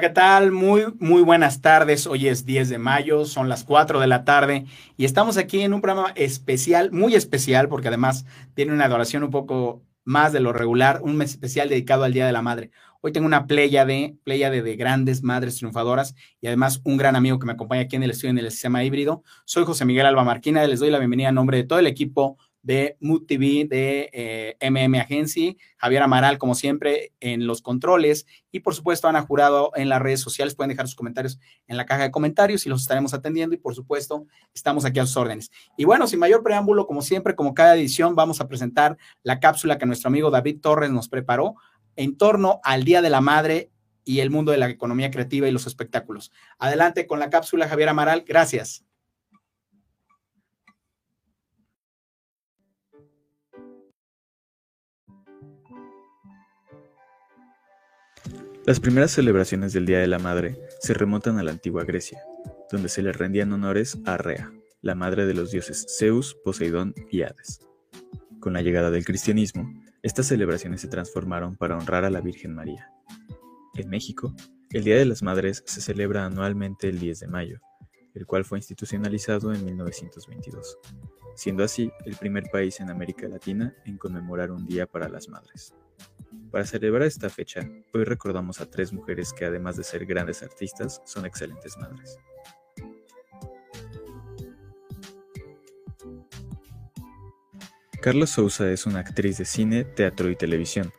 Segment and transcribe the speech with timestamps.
[0.00, 0.50] ¿qué tal?
[0.50, 2.06] Muy, muy buenas tardes.
[2.06, 4.64] Hoy es 10 de mayo, son las 4 de la tarde
[4.96, 8.24] y estamos aquí en un programa especial, muy especial, porque además
[8.54, 12.24] tiene una adoración un poco más de lo regular, un mes especial dedicado al Día
[12.24, 12.70] de la Madre.
[13.02, 17.14] Hoy tengo una playa de, playa de, de grandes madres triunfadoras y además un gran
[17.14, 19.22] amigo que me acompaña aquí en el estudio en el sistema híbrido.
[19.44, 22.38] Soy José Miguel Alba Marquina, les doy la bienvenida en nombre de todo el equipo
[22.62, 28.74] de Mood TV, de MM Agency, Javier Amaral, como siempre, en los controles, y por
[28.74, 30.54] supuesto, Ana Jurado en las redes sociales.
[30.54, 33.54] Pueden dejar sus comentarios en la caja de comentarios y los estaremos atendiendo.
[33.54, 35.50] Y por supuesto, estamos aquí a sus órdenes.
[35.76, 39.78] Y bueno, sin mayor preámbulo, como siempre, como cada edición, vamos a presentar la cápsula
[39.78, 41.54] que nuestro amigo David Torres nos preparó
[41.96, 43.70] en torno al Día de la Madre
[44.04, 46.32] y el mundo de la economía creativa y los espectáculos.
[46.58, 48.24] Adelante con la cápsula, Javier Amaral.
[48.26, 48.84] Gracias.
[58.70, 62.22] Las primeras celebraciones del Día de la Madre se remontan a la antigua Grecia,
[62.70, 67.22] donde se le rendían honores a Rea, la madre de los dioses Zeus, Poseidón y
[67.22, 67.66] Hades.
[68.38, 69.68] Con la llegada del cristianismo,
[70.04, 72.92] estas celebraciones se transformaron para honrar a la Virgen María.
[73.74, 74.36] En México,
[74.70, 77.60] el Día de las Madres se celebra anualmente el 10 de mayo,
[78.14, 80.78] el cual fue institucionalizado en 1922,
[81.34, 85.74] siendo así el primer país en América Latina en conmemorar un día para las madres.
[86.50, 91.00] Para celebrar esta fecha, hoy recordamos a tres mujeres que además de ser grandes artistas,
[91.04, 92.18] son excelentes madres.
[98.02, 100.92] Carla Souza es una actriz de cine, teatro y televisión,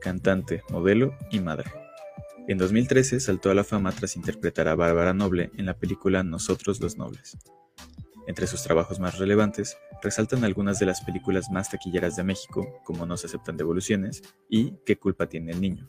[0.00, 1.70] cantante, modelo y madre.
[2.48, 6.80] En 2013 saltó a la fama tras interpretar a Bárbara Noble en la película Nosotros
[6.80, 7.36] los Nobles.
[8.26, 13.06] Entre sus trabajos más relevantes resaltan algunas de las películas más taquilleras de México, como
[13.06, 15.88] No se aceptan devoluciones y ¿Qué culpa tiene el niño?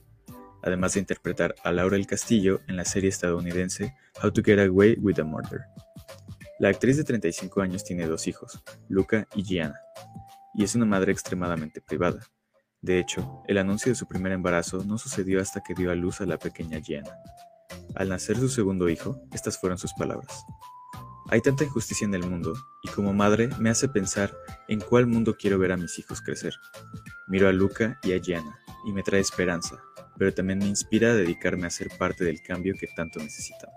[0.61, 4.97] Además de interpretar a Laura el Castillo en la serie estadounidense How to Get Away
[4.99, 5.61] with a Murder.
[6.59, 9.79] La actriz de 35 años tiene dos hijos, Luca y Gianna,
[10.53, 12.19] y es una madre extremadamente privada.
[12.81, 16.21] De hecho, el anuncio de su primer embarazo no sucedió hasta que dio a luz
[16.21, 17.15] a la pequeña Gianna.
[17.95, 20.45] Al nacer su segundo hijo, estas fueron sus palabras.
[21.29, 24.33] Hay tanta injusticia en el mundo, y como madre me hace pensar
[24.69, 26.53] en cuál mundo quiero ver a mis hijos crecer.
[27.27, 29.83] Miro a Luca y a Gianna, y me trae esperanza,
[30.17, 33.75] pero también me inspira a dedicarme a ser parte del cambio que tanto necesitamos.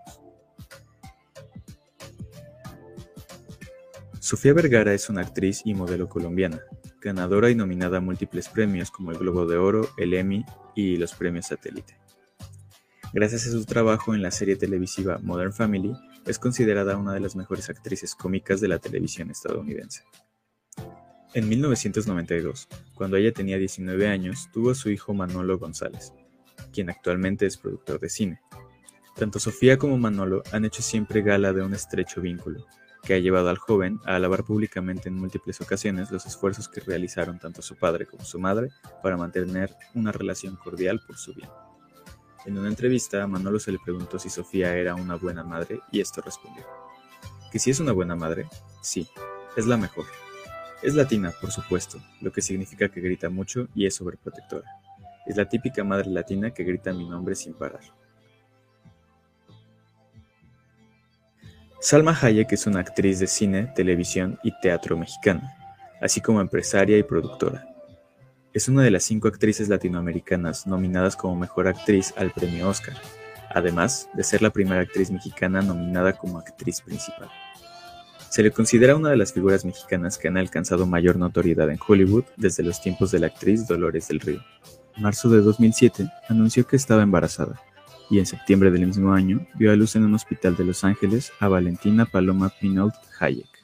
[4.21, 6.60] Sofía Vergara es una actriz y modelo colombiana,
[7.00, 10.44] ganadora y nominada a múltiples premios como el Globo de Oro, el Emmy
[10.77, 11.99] y los premios Satélite.
[13.12, 15.97] Gracias a su trabajo en la serie televisiva Modern Family,
[16.27, 20.05] es considerada una de las mejores actrices cómicas de la televisión estadounidense.
[21.33, 26.13] En 1992, cuando ella tenía 19 años, tuvo a su hijo Manolo González,
[26.73, 28.41] quien actualmente es productor de cine.
[29.15, 32.67] Tanto Sofía como Manolo han hecho siempre gala de un estrecho vínculo,
[33.05, 37.39] que ha llevado al joven a alabar públicamente en múltiples ocasiones los esfuerzos que realizaron
[37.39, 38.71] tanto su padre como su madre
[39.03, 41.49] para mantener una relación cordial por su bien.
[42.47, 46.01] En una entrevista, a Manolo se le preguntó si Sofía era una buena madre y
[46.01, 46.65] esto respondió.
[47.53, 48.49] ¿Que si es una buena madre?
[48.81, 49.06] Sí,
[49.56, 50.06] es la mejor.
[50.83, 54.71] Es latina, por supuesto, lo que significa que grita mucho y es sobreprotectora.
[55.27, 57.83] Es la típica madre latina que grita mi nombre sin parar.
[61.78, 65.57] Salma Hayek es una actriz de cine, televisión y teatro mexicana,
[66.01, 67.70] así como empresaria y productora.
[68.53, 72.97] Es una de las cinco actrices latinoamericanas nominadas como Mejor Actriz al Premio Oscar,
[73.49, 77.28] además de ser la primera actriz mexicana nominada como actriz principal.
[78.28, 82.25] Se le considera una de las figuras mexicanas que han alcanzado mayor notoriedad en Hollywood
[82.37, 84.41] desde los tiempos de la actriz Dolores del Río.
[84.97, 87.62] En marzo de 2007 anunció que estaba embarazada
[88.10, 91.33] y en septiembre del mismo año dio a luz en un hospital de Los Ángeles
[91.39, 93.59] a Valentina Paloma Pinault Hayek.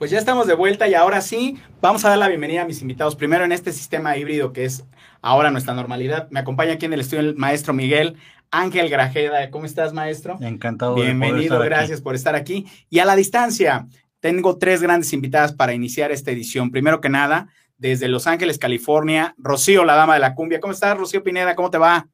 [0.00, 2.80] Pues ya estamos de vuelta y ahora sí, vamos a dar la bienvenida a mis
[2.80, 3.16] invitados.
[3.16, 4.82] Primero en este sistema híbrido que es
[5.20, 6.26] ahora nuestra normalidad.
[6.30, 8.16] Me acompaña aquí en el estudio el maestro Miguel
[8.50, 9.50] Ángel Grajeda.
[9.50, 10.38] ¿Cómo estás, maestro?
[10.40, 10.94] Encantado.
[10.94, 12.66] Bienvenido, gracias por estar aquí.
[12.88, 13.88] Y a la distancia,
[14.20, 16.70] tengo tres grandes invitadas para iniciar esta edición.
[16.70, 20.60] Primero que nada, desde Los Ángeles, California, Rocío, la dama de la cumbia.
[20.60, 21.54] ¿Cómo estás, Rocío Pineda?
[21.54, 22.08] ¿Cómo te va?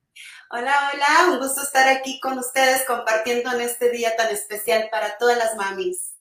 [0.51, 5.17] Hola, hola, un gusto estar aquí con ustedes compartiendo en este día tan especial para
[5.19, 6.16] todas las mamis.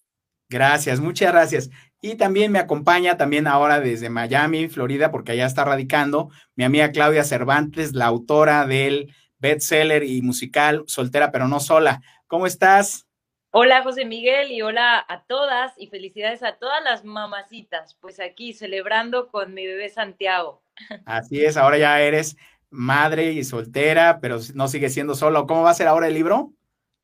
[0.50, 1.70] Gracias, muchas gracias.
[2.02, 6.92] Y también me acompaña también ahora desde Miami, Florida, porque allá está radicando mi amiga
[6.92, 12.02] Claudia Cervantes, la autora del bestseller y musical Soltera pero no sola.
[12.28, 13.08] ¿Cómo estás?
[13.52, 18.54] Hola José Miguel y hola a todas y felicidades a todas las mamacitas, pues aquí
[18.54, 20.62] celebrando con mi bebé Santiago.
[21.06, 22.36] Así es, ahora ya eres
[22.70, 25.48] madre y soltera, pero no sigue siendo solo.
[25.48, 26.52] ¿Cómo va a ser ahora el libro?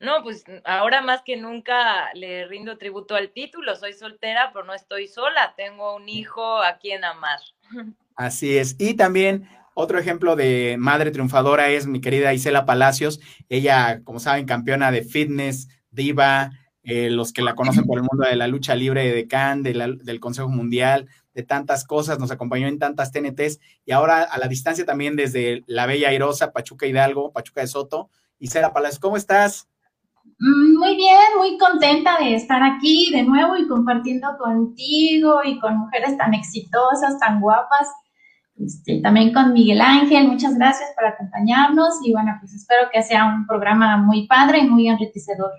[0.01, 3.75] No, pues ahora más que nunca le rindo tributo al título.
[3.75, 5.53] Soy soltera, pero no estoy sola.
[5.56, 7.39] Tengo un hijo a quien amar.
[8.15, 8.75] Así es.
[8.80, 13.19] Y también otro ejemplo de madre triunfadora es mi querida Isela Palacios.
[13.48, 16.51] Ella, como saben, campeona de fitness, diva,
[16.83, 19.63] eh, los que la conocen por el mundo de la lucha libre de Cannes,
[20.04, 24.47] del Consejo Mundial, de tantas cosas, nos acompañó en tantas TNTs y ahora a la
[24.47, 28.09] distancia también desde la Bella Airosa, Pachuca Hidalgo, Pachuca de Soto.
[28.39, 29.68] Isela Palacios, ¿cómo estás?
[30.42, 35.78] Mm, muy bien, muy contenta de estar aquí de nuevo y compartiendo contigo y con
[35.78, 37.88] mujeres tan exitosas, tan guapas.
[38.58, 43.26] Este, también con Miguel Ángel, muchas gracias por acompañarnos y bueno, pues espero que sea
[43.26, 45.52] un programa muy padre y muy enriquecedor.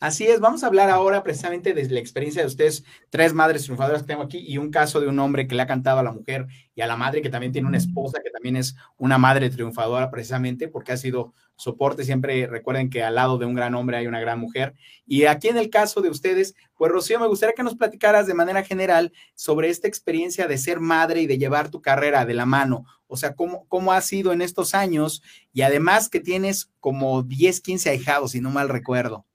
[0.00, 4.02] Así es, vamos a hablar ahora precisamente de la experiencia de ustedes, tres madres triunfadoras
[4.02, 6.10] que tengo aquí y un caso de un hombre que le ha cantado a la
[6.10, 9.50] mujer y a la madre que también tiene una esposa que también es una madre
[9.50, 12.04] triunfadora precisamente porque ha sido soporte.
[12.04, 14.74] Siempre recuerden que al lado de un gran hombre hay una gran mujer.
[15.06, 18.34] Y aquí en el caso de ustedes, pues Rocío, me gustaría que nos platicaras de
[18.34, 22.46] manera general sobre esta experiencia de ser madre y de llevar tu carrera de la
[22.46, 22.84] mano.
[23.06, 25.22] O sea, cómo, cómo ha sido en estos años
[25.52, 29.26] y además que tienes como 10, 15 ahijados, si no mal recuerdo.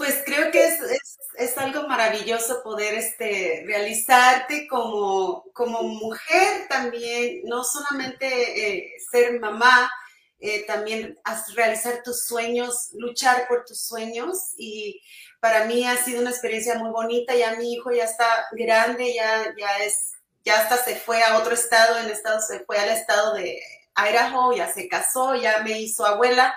[0.00, 8.26] Pues creo que es, algo maravilloso poder este, realizarte como, como mujer también, no solamente
[8.26, 9.90] eh, ser mamá,
[10.40, 11.18] eh, también
[11.54, 14.54] realizar tus sueños, luchar por tus sueños.
[14.56, 15.00] Y
[15.40, 19.54] para mí ha sido una experiencia muy bonita, ya mi hijo ya está grande, ya,
[19.58, 20.12] ya es,
[20.44, 23.60] ya hasta se fue a otro estado, en estado se fue al estado de
[23.96, 26.54] Idaho, ya se casó, ya me hizo abuela.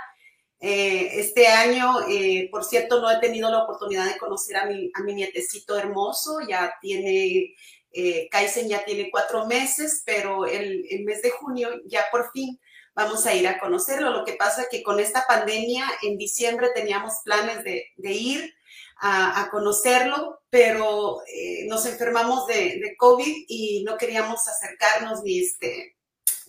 [0.59, 4.89] Eh, este año, eh, por cierto, no he tenido la oportunidad de conocer a mi,
[4.93, 7.53] a mi nietecito hermoso, ya tiene,
[7.91, 12.57] eh, Kaisen ya tiene cuatro meses, pero el, el, mes de junio ya por fin
[12.95, 14.11] vamos a ir a conocerlo.
[14.11, 18.53] Lo que pasa es que con esta pandemia, en diciembre teníamos planes de, ir
[19.01, 25.97] a, conocerlo, pero eh, nos enfermamos de, COVID y no queríamos acercarnos ni, este,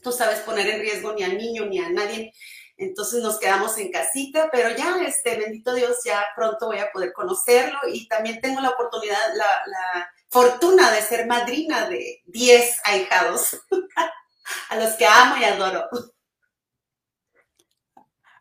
[0.02, 2.32] tú sabes, poner en riesgo ni al niño ni a nadie.
[2.76, 7.12] Entonces nos quedamos en casita, pero ya, este, bendito Dios, ya pronto voy a poder
[7.12, 13.56] conocerlo y también tengo la oportunidad, la, fortuna de ser madrina de 10 ahijados,
[14.68, 15.88] a los que amo y adoro.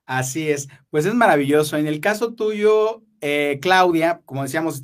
[0.05, 1.77] Así es, pues es maravilloso.
[1.77, 4.81] En el caso tuyo, eh, Claudia, como decíamos,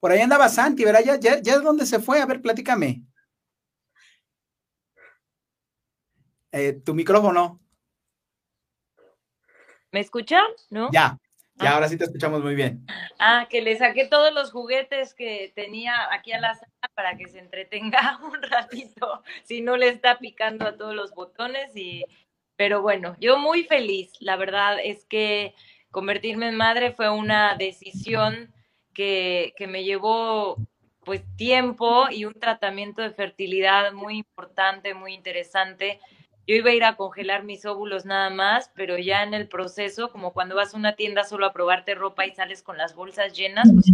[0.00, 1.02] por ahí andaba Santi, ¿verdad?
[1.04, 2.20] ¿Ya, ya, ya dónde se fue?
[2.20, 3.02] A ver, platícame.
[6.52, 7.60] Eh, tu micrófono.
[9.92, 10.46] ¿Me escuchan?
[10.70, 10.90] ¿No?
[10.90, 11.18] Ya,
[11.58, 11.74] ya, ah.
[11.74, 12.86] ahora sí te escuchamos muy bien.
[13.18, 17.28] Ah, que le saqué todos los juguetes que tenía aquí a la sala para que
[17.28, 22.04] se entretenga un ratito, si no le está picando a todos los botones y
[22.56, 25.54] pero bueno, yo muy feliz, la verdad es que
[25.90, 28.52] convertirme en madre fue una decisión
[28.92, 30.56] que, que me llevó
[31.04, 36.00] pues tiempo y un tratamiento de fertilidad muy importante, muy interesante
[36.46, 40.10] yo iba a ir a congelar mis óvulos nada más, pero ya en el proceso,
[40.10, 43.36] como cuando vas a una tienda solo a probarte ropa y sales con las bolsas
[43.36, 43.92] llenas, pues.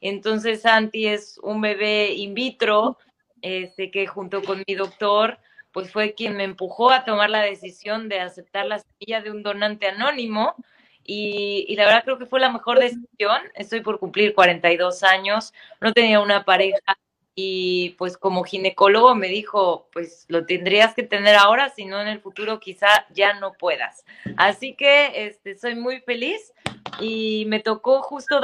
[0.00, 2.98] Entonces Santi es un bebé in vitro,
[3.40, 5.38] este, que junto con mi doctor,
[5.74, 9.42] pues fue quien me empujó a tomar la decisión de aceptar la semilla de un
[9.42, 10.54] donante anónimo.
[11.02, 13.42] Y, y, la verdad creo que fue la mejor decisión.
[13.54, 16.96] Estoy por cumplir 42 años, no tenía una pareja
[17.34, 22.06] y pues como ginecólogo me dijo, pues lo tendrías que tener ahora, si no en
[22.06, 24.04] el futuro quizá ya no puedas.
[24.36, 26.52] Así que este, soy muy feliz
[27.00, 28.40] y me tocó justo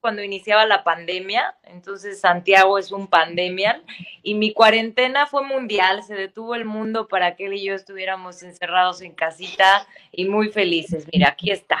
[0.00, 3.84] cuando iniciaba la pandemia, entonces Santiago es un pandemial
[4.22, 8.42] y mi cuarentena fue mundial, se detuvo el mundo para que él y yo estuviéramos
[8.42, 11.06] encerrados en casita y muy felices.
[11.12, 11.78] Mira, aquí está.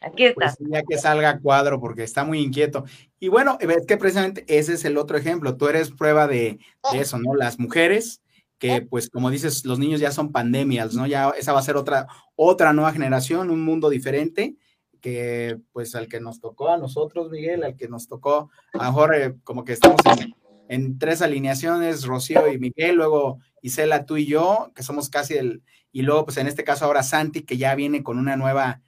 [0.00, 0.54] Aquí está.
[0.58, 2.84] Pues ya que salga cuadro porque está muy inquieto.
[3.18, 5.56] Y bueno, es que precisamente ese es el otro ejemplo.
[5.56, 6.58] Tú eres prueba de,
[6.94, 7.34] eso, ¿no?
[7.34, 8.22] Las mujeres
[8.58, 11.06] que pues como dices, los niños ya son pandemias, ¿no?
[11.06, 14.56] Ya esa va a ser otra, otra nueva generación, un mundo diferente
[15.00, 19.14] que pues al que nos tocó a nosotros, Miguel, al que nos tocó, a mejor
[19.14, 20.34] eh, como que estamos en,
[20.68, 25.62] en, tres alineaciones, Rocío y Miguel, luego Isela, tú y yo, que somos casi el,
[25.92, 28.82] y luego pues en este caso ahora Santi, que ya viene con una nueva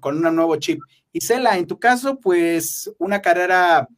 [0.00, 0.80] con un nuevo chip.
[1.12, 3.88] Y Cela, en tu caso, pues una carrera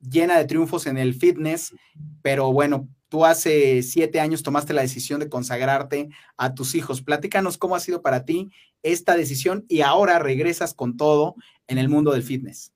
[0.00, 1.74] llena de triunfos en el fitness,
[2.22, 7.02] pero bueno, tú hace siete años tomaste la decisión de consagrarte a tus hijos.
[7.02, 8.50] Platícanos cómo ha sido para ti
[8.82, 11.34] esta decisión y ahora regresas con todo
[11.66, 12.72] en el mundo del fitness.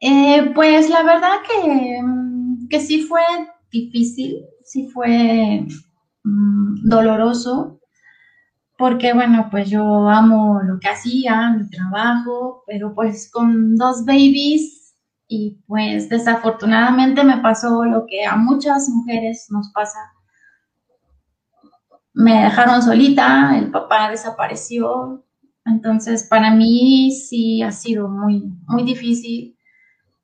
[0.00, 3.22] Eh, pues la verdad que, mm, que sí fue
[3.70, 5.64] difícil, sí fue
[6.24, 7.80] mm, doloroso,
[8.76, 14.81] porque bueno, pues yo amo lo que hacía, mi trabajo, pero pues con dos babies
[15.32, 19.98] y pues desafortunadamente me pasó lo que a muchas mujeres nos pasa.
[22.12, 25.24] Me dejaron solita, el papá desapareció,
[25.64, 29.56] entonces para mí sí ha sido muy, muy difícil.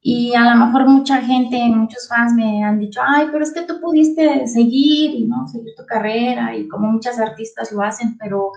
[0.02, 3.62] Y a lo mejor mucha gente, muchos fans me han dicho, ay, pero es que
[3.62, 8.52] tú pudiste seguir y no seguir tu carrera y como muchas artistas lo hacen, pero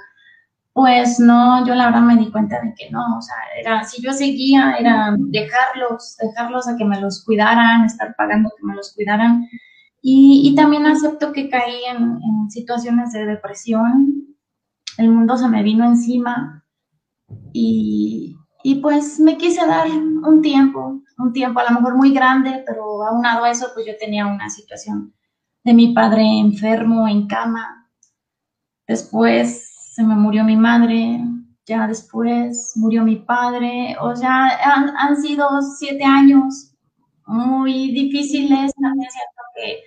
[0.74, 4.02] pues no, yo la verdad me di cuenta de que no, o sea, era, si
[4.02, 8.94] yo seguía, era dejarlos, dejarlos a que me los cuidaran, estar pagando que me los
[8.96, 9.48] cuidaran.
[10.02, 14.36] Y, también acepto que caí en, en situaciones de depresión,
[14.98, 16.66] el mundo se me vino encima
[17.54, 22.64] y, y pues me quise dar un tiempo, un tiempo a lo mejor muy grande,
[22.66, 25.14] pero aunado a eso, pues yo tenía una situación
[25.64, 27.90] de mi padre enfermo en cama.
[28.88, 29.71] Después
[30.04, 31.20] me murió mi madre,
[31.66, 33.96] ya después murió mi padre.
[34.02, 36.74] O sea, han, han sido siete años
[37.26, 38.74] muy difíciles.
[38.76, 39.84] También siento que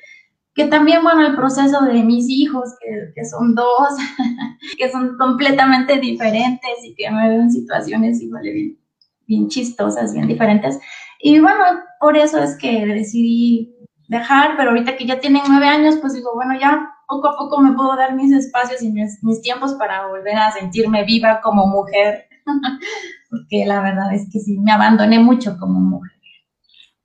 [0.55, 3.89] que también, bueno, el proceso de mis hijos, que, que, son dos,
[4.79, 8.79] que son completamente diferentes y que me ven en situaciones igual bien,
[9.27, 10.79] bien chistosas, bien diferentes.
[11.19, 11.65] Y bueno,
[11.99, 13.75] por eso es que decidí
[14.09, 17.61] dejar, pero ahorita que ya tienen nueve años, pues digo, bueno, ya poco a poco
[17.61, 21.67] me puedo dar mis espacios y mis, mis tiempos para volver a sentirme viva como
[21.67, 22.27] mujer,
[23.31, 26.13] porque la verdad es que sí, me abandoné mucho como mujer.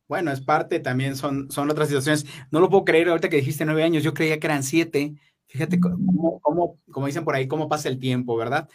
[0.08, 2.26] Bueno, es parte, también son, son otras situaciones.
[2.50, 5.14] No lo puedo creer, ahorita que dijiste nueve años, yo creía que eran siete.
[5.46, 8.68] Fíjate cómo, cómo, como dicen por ahí, cómo pasa el tiempo, ¿verdad?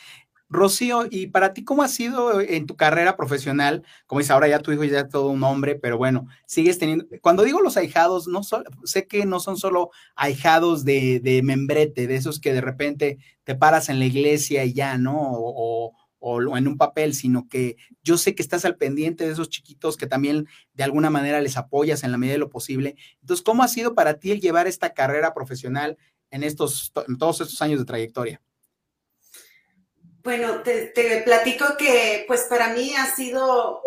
[0.50, 3.82] Rocío, y para ti, ¿cómo ha sido en tu carrera profesional?
[4.06, 7.06] Como dices, ahora ya tu hijo ya es todo un hombre, pero bueno, sigues teniendo.
[7.22, 8.42] Cuando digo los ahijados, no
[8.84, 13.54] sé que no son solo ahijados de, de, membrete, de esos que de repente te
[13.54, 15.16] paras en la iglesia y ya, ¿no?
[15.16, 15.92] O,
[16.26, 19.98] o en un papel, sino que yo sé que estás al pendiente de esos chiquitos
[19.98, 22.96] que también de alguna manera les apoyas en la medida de lo posible.
[23.20, 25.98] Entonces, ¿cómo ha sido para ti el llevar esta carrera profesional
[26.30, 28.40] en, estos, en todos estos años de trayectoria?
[30.24, 33.82] Bueno, te, te, platico que pues para mí ha sido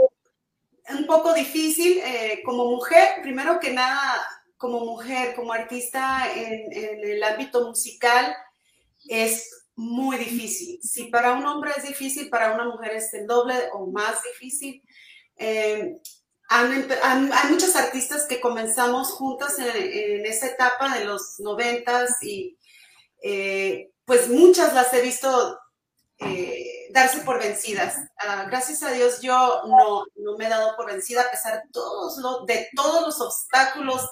[0.90, 4.24] un poco difícil eh, como mujer, primero que nada,
[4.56, 8.36] como mujer, como artista en, en el ámbito musical,
[9.10, 10.80] es muy difícil.
[10.84, 14.84] Si para un hombre es difícil, para una mujer es el doble o más difícil.
[15.38, 15.98] Eh,
[16.50, 22.60] hay muchos artistas que comenzamos juntas en, en esa etapa de los noventas y
[23.24, 25.58] eh, pues muchas las he visto
[26.20, 27.96] eh, darse por vencidas.
[27.98, 31.70] Uh, gracias a Dios yo no, no, me he dado por vencida a pesar de
[31.72, 34.10] todos, los, de todos los obstáculos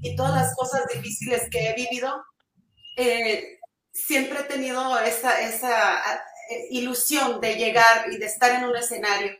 [0.00, 2.24] y todas las cosas difíciles que he vivido.
[2.96, 3.58] Eh,
[3.92, 6.02] siempre he tenido esa, esa
[6.50, 9.32] eh, ilusión de llegar y de estar en un escenario.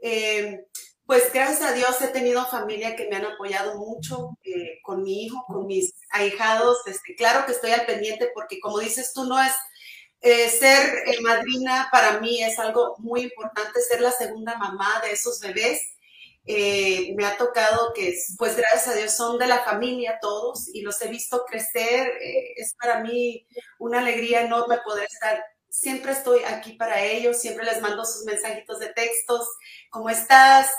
[0.00, 0.66] Eh,
[1.04, 5.24] pues gracias a Dios he tenido familia que me han apoyado mucho eh, con mi
[5.24, 6.78] hijo, con mis ahijados.
[6.86, 9.52] Este, claro que estoy al pendiente porque como dices tú, no es
[10.22, 15.12] eh, ser eh, madrina para mí es algo muy importante, ser la segunda mamá de
[15.12, 15.80] esos bebés.
[16.46, 20.82] Eh, me ha tocado que, pues gracias a Dios, son de la familia todos y
[20.82, 22.12] los he visto crecer.
[22.56, 23.46] Es para mí
[23.78, 25.44] una alegría enorme poder estar.
[25.68, 29.48] Siempre estoy aquí para ellos, siempre les mando sus mensajitos de textos.
[29.90, 30.70] ¿Cómo estás?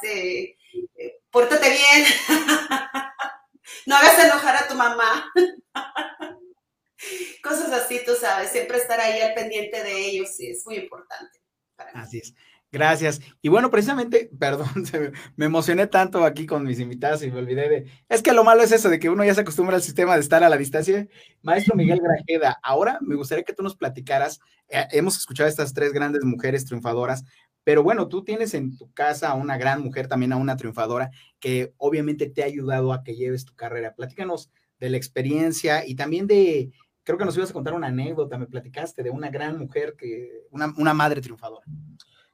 [1.32, 2.06] Pórtate bien.
[3.88, 5.32] no hagas enojar a tu mamá.
[7.44, 11.40] Cosas así, tú sabes, siempre estar ahí al pendiente de ellos es muy importante.
[11.94, 12.34] Así es.
[12.74, 13.22] Gracias.
[13.44, 14.68] Y bueno, precisamente, perdón,
[15.36, 17.86] me emocioné tanto aquí con mis invitados y me olvidé de...
[18.10, 20.22] Es que lo malo es eso, de que uno ya se acostumbra al sistema de
[20.22, 21.08] estar a la distancia.
[21.44, 25.76] Maestro Miguel Grajeda, ahora me gustaría que tú nos platicaras, eh, hemos escuchado a estas
[25.76, 27.24] tres grandes mujeres triunfadoras,
[27.64, 31.12] pero bueno, tú tienes en tu casa a una gran mujer, también a una triunfadora,
[31.40, 33.94] que obviamente te ha ayudado a que lleves tu carrera.
[33.94, 36.72] Platícanos de la experiencia y también de,
[37.04, 40.48] creo que nos ibas a contar una anécdota, me platicaste de una gran mujer, que,
[40.52, 41.66] una, una madre triunfadora.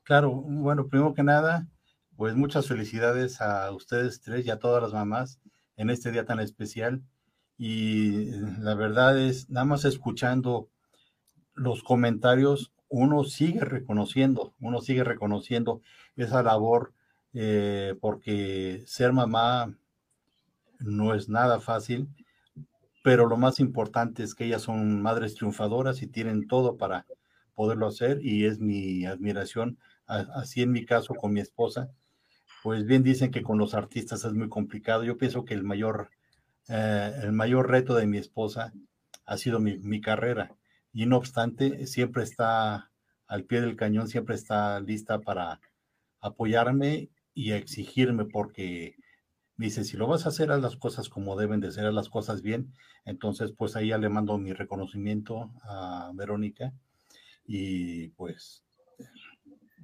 [0.04, 1.68] Claro, bueno, primero que nada,
[2.16, 5.40] pues muchas felicidades a ustedes tres y a todas las mamás
[5.78, 7.02] en este día tan especial.
[7.58, 10.70] Y la verdad es, nada más escuchando
[11.54, 15.82] los comentarios, uno sigue reconociendo, uno sigue reconociendo
[16.16, 16.94] esa labor,
[17.34, 19.78] eh, porque ser mamá
[20.80, 22.10] no es nada fácil.
[23.04, 27.06] Pero lo más importante es que ellas son madres triunfadoras y tienen todo para
[27.56, 31.92] poderlo hacer y es mi admiración, así en mi caso con mi esposa,
[32.64, 35.04] pues bien dicen que con los artistas es muy complicado.
[35.04, 36.10] Yo pienso que el mayor,
[36.68, 38.74] eh, el mayor reto de mi esposa
[39.26, 40.56] ha sido mi, mi, carrera
[40.94, 42.92] y no obstante siempre está
[43.28, 45.60] al pie del cañón, siempre está lista para
[46.20, 48.96] apoyarme y exigirme porque
[49.60, 52.10] dice, si lo vas a hacer, haz las cosas como deben de ser, haz las
[52.10, 52.74] cosas bien.
[53.06, 56.74] Entonces, pues ahí ya le mando mi reconocimiento a Verónica
[57.46, 58.64] y pues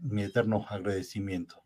[0.02, 1.64] mi eterno agradecimiento.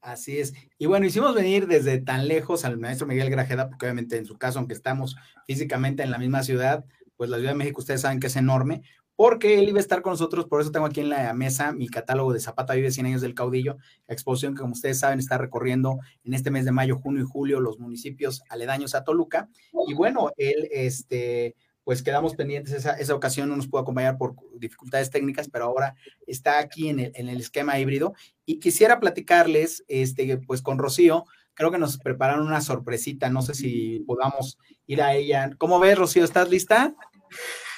[0.00, 0.54] Así es.
[0.78, 4.38] Y bueno, hicimos venir desde tan lejos al maestro Miguel Grajeda, porque obviamente en su
[4.38, 5.16] caso, aunque estamos
[5.48, 6.84] físicamente en la misma ciudad,
[7.16, 8.82] pues la Ciudad de México ustedes saben que es enorme,
[9.16, 11.88] porque él iba a estar con nosotros, por eso tengo aquí en la mesa mi
[11.88, 15.98] catálogo de Zapata Vive 100 años del caudillo, exposición que como ustedes saben está recorriendo
[16.24, 19.48] en este mes de mayo, junio y julio los municipios aledaños a Toluca.
[19.88, 24.34] Y bueno, él, este, pues quedamos pendientes esa, esa ocasión, no nos pudo acompañar por
[24.58, 25.94] dificultades técnicas, pero ahora
[26.26, 28.12] está aquí en el, en el esquema híbrido.
[28.44, 33.54] Y quisiera platicarles, este, pues con Rocío, creo que nos prepararon una sorpresita, no sé
[33.54, 35.50] si podamos ir a ella.
[35.56, 36.24] ¿Cómo ves, Rocío?
[36.24, 36.94] ¿Estás lista?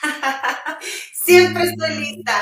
[1.28, 2.32] Siempre estoy lista.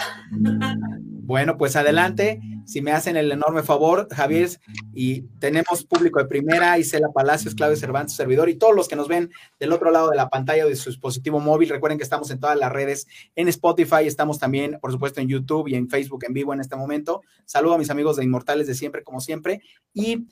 [1.23, 2.41] Bueno, pues adelante.
[2.67, 4.49] Si me hacen el enorme favor, Javier,
[4.93, 9.09] y tenemos público de primera, Isela Palacios, Claudio Cervantes, servidor, y todos los que nos
[9.09, 11.69] ven del otro lado de la pantalla de su dispositivo móvil.
[11.69, 15.69] Recuerden que estamos en todas las redes, en Spotify, estamos también, por supuesto, en YouTube
[15.69, 17.23] y en Facebook en vivo en este momento.
[17.45, 19.63] Saludo a mis amigos de Inmortales de siempre, como siempre.
[19.93, 20.27] Y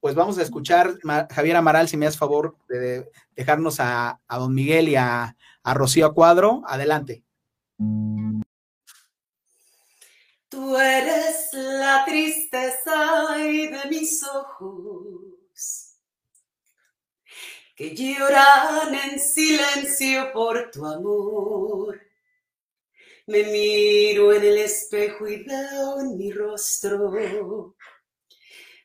[0.00, 0.94] pues vamos a escuchar,
[1.30, 5.74] Javier Amaral, si me das favor de dejarnos a, a don Miguel y a, a
[5.74, 6.62] Rocío Cuadro.
[6.66, 7.22] Adelante.
[10.50, 15.96] Tú eres la tristeza de mis ojos,
[17.74, 21.98] que lloran en silencio por tu amor.
[23.26, 27.74] Me miro en el espejo y veo en mi rostro.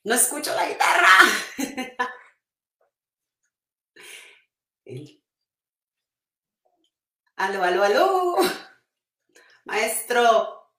[0.06, 1.10] No escucho la guitarra.
[7.38, 8.36] Aló, aló, aló.
[9.66, 10.70] Maestro.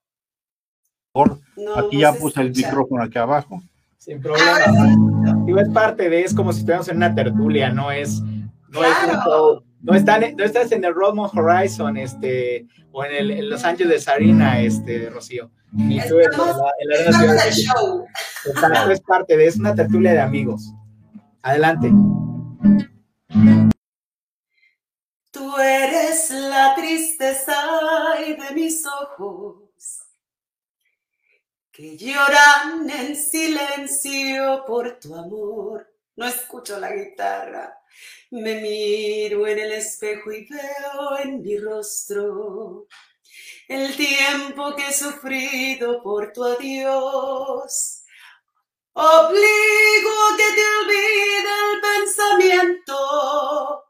[1.57, 3.63] No, aquí ya puse el micrófono aquí abajo.
[3.99, 4.59] Sin problema.
[5.45, 8.21] Digo, es parte de, es como si estuviéramos en una tertulia, no es,
[8.69, 8.95] no es
[9.83, 14.05] no, están, no estás en el Rodmond Horizon, este, o en, el, en Los Ángeles
[14.05, 15.51] Sarina, este, Rocío.
[15.73, 18.07] Ni tú en la, en la Ciudad de México.
[18.47, 20.73] Exacto, es parte de, es una tertulia de amigos.
[21.43, 21.91] Adelante.
[25.31, 27.55] Tú eres la tristeza
[28.35, 30.03] de mis ojos
[31.71, 35.93] que lloran en silencio por tu amor.
[36.17, 37.79] No escucho la guitarra,
[38.31, 42.89] me miro en el espejo y veo en mi rostro
[43.69, 48.03] el tiempo que he sufrido por tu adiós.
[48.95, 53.86] Obligo a que te olvide el pensamiento,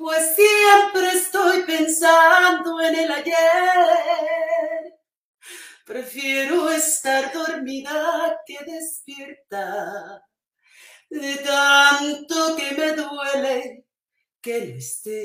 [0.00, 3.36] pues siempre estoy pensando en el ayer.
[5.84, 10.26] Prefiero estar dormida que despierta,
[11.10, 13.84] de tanto que me duele
[14.40, 15.20] que no estés.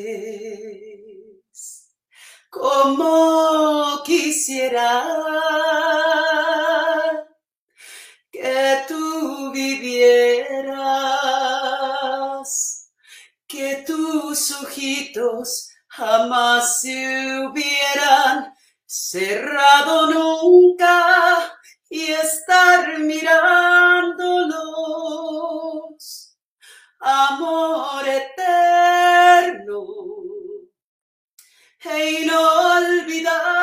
[2.50, 5.06] Como quisiera
[8.30, 11.25] que tú vivieras,
[13.56, 18.54] que tus ojitos jamás se hubieran
[18.86, 21.58] cerrado nunca
[21.90, 24.36] y estar mirándolos.
[27.00, 29.88] Amor eterno
[31.86, 33.54] e inolvidable.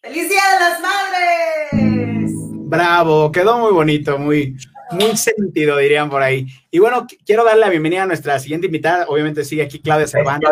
[0.00, 2.32] ¡Feliz Día de las Madres!
[2.68, 4.56] Bravo, quedó muy bonito, muy,
[4.90, 6.46] muy sentido, dirían por ahí.
[6.70, 9.06] Y bueno, quiero darle la bienvenida a nuestra siguiente invitada.
[9.08, 10.50] Obviamente sigue aquí Claudia Cervantes,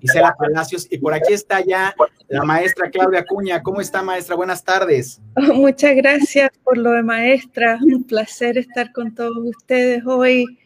[0.00, 1.94] Isela Palacios, y por aquí está ya
[2.28, 3.62] la maestra Claudia Cuña.
[3.62, 4.36] ¿Cómo está, maestra?
[4.36, 5.20] Buenas tardes.
[5.54, 7.78] muchas gracias por lo de maestra.
[7.82, 10.58] Un placer estar con todos ustedes hoy.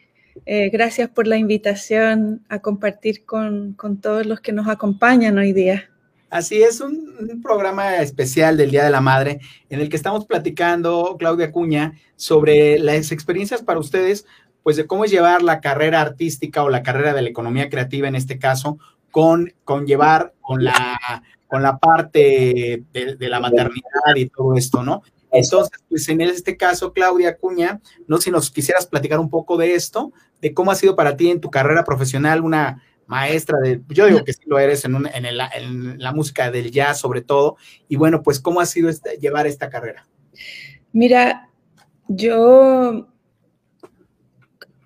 [0.45, 5.89] Eh, gracias por la invitación a compartir con, todos los que nos acompañan hoy día.
[6.31, 11.17] Así es, un, programa especial del Día de la Madre en el que estamos platicando,
[11.19, 14.25] Claudia Cuña, sobre las experiencias para ustedes
[14.63, 18.07] pues de cómo es llevar la carrera artística o la carrera de la economía creativa
[18.07, 18.79] en este caso
[19.11, 25.03] con, con llevar con la, con la parte de, la maternidad y todo esto, ¿no?
[25.33, 29.75] Entonces, pues en este caso, Claudia Cuña, no si nos quisieras platicar un poco de
[29.75, 34.07] esto, de cómo ha sido para ti en tu carrera profesional una maestra de, yo
[34.07, 34.93] digo que sí lo eres en,
[35.99, 37.57] la música del jazz sobre todo,
[37.89, 40.07] y bueno, pues cómo ha sido este, llevar esta carrera.
[40.93, 41.49] Mira,
[42.07, 43.07] yo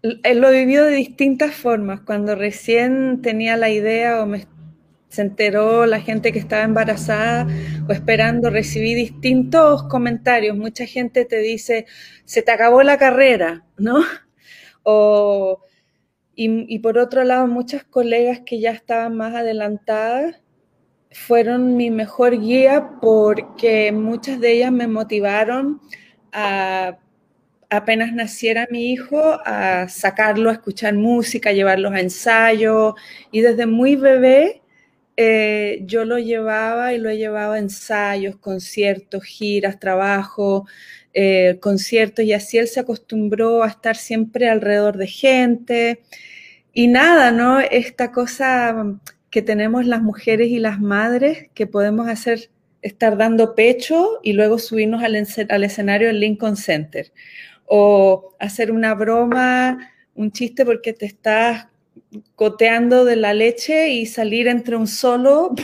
[0.01, 2.01] lo he vivido de distintas formas.
[2.01, 4.47] Cuando recién tenía la idea o me
[5.09, 7.47] se enteró la gente que estaba embarazada
[7.87, 10.57] o esperando, recibí distintos comentarios.
[10.57, 11.85] Mucha gente te dice,
[12.25, 14.03] se te acabó la carrera, ¿no?
[14.83, 15.61] O,
[16.35, 20.41] y, por otro lado, muchas colegas que ya estaban más adelantadas
[21.11, 25.79] fueron mi mejor guía porque muchas de ellas me motivaron
[26.33, 26.97] a
[27.69, 32.95] apenas naciera mi hijo, a sacarlo a escuchar música, a llevarlos a ensayo.
[33.31, 34.61] Y desde muy bebé
[35.17, 40.67] eh, yo lo llevaba y lo he llevado a ensayos, conciertos, giras, trabajo,
[41.17, 46.01] eh, conciertos, y así él se acostumbró a estar siempre alrededor de gente.
[46.73, 47.61] Y nada, ¿no?
[47.61, 48.99] Esta cosa
[49.29, 52.49] que tenemos las mujeres y las madres, que podemos hacer,
[52.81, 57.13] estar dando pecho y luego subirnos al, escenario del Lincoln Center.
[57.65, 61.67] O hacer una broma, un chiste porque te estás
[62.35, 65.55] coteando de la leche y salir entre un solo,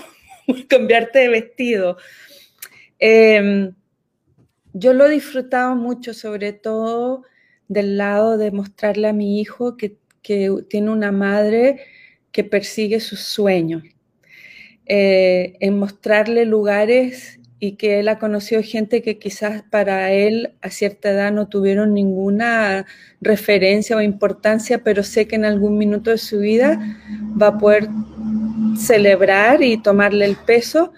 [0.69, 1.97] cambiarte de vestido.
[2.99, 3.73] Em,
[4.73, 7.23] yo lo he disfrutado mucho, sobre todo
[7.67, 11.81] del lado de mostrarle a mi hijo que, tiene una madre
[12.31, 13.83] que persigue sus sueños,
[14.85, 20.69] eh, en mostrarle lugares y que él ha conocido gente que quizás para él a
[20.69, 22.87] cierta edad no tuvieron ninguna
[23.21, 26.79] referencia o importancia, pero sé que en algún minuto de su vida
[27.39, 27.87] va a poder
[28.77, 30.91] celebrar y tomarle el peso.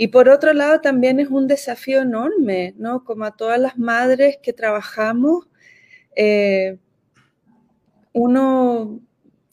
[0.00, 3.02] Y por otro lado también es un desafío enorme, ¿no?
[3.02, 5.48] Como a todas las madres que trabajamos,
[6.14, 6.78] eh,
[8.12, 9.00] uno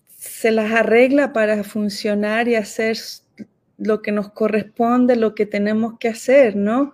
[0.07, 2.95] se las arregla para funcionar y hacer
[3.79, 6.93] lo que nos corresponde, lo que tenemos que hacer, ¿no?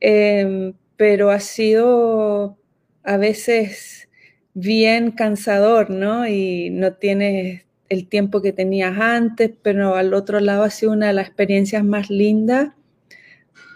[0.00, 2.58] Em, pero ha sido
[3.04, 4.08] a veces
[4.54, 6.26] bien cansador, ¿no?
[6.26, 11.08] Y no tienes el tiempo que tenías antes, pero al otro lado ha sido una
[11.08, 12.72] de las experiencias más lindas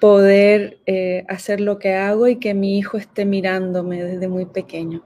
[0.01, 5.05] poder eh, hacer lo que hago y que mi hijo esté mirándome desde muy pequeño.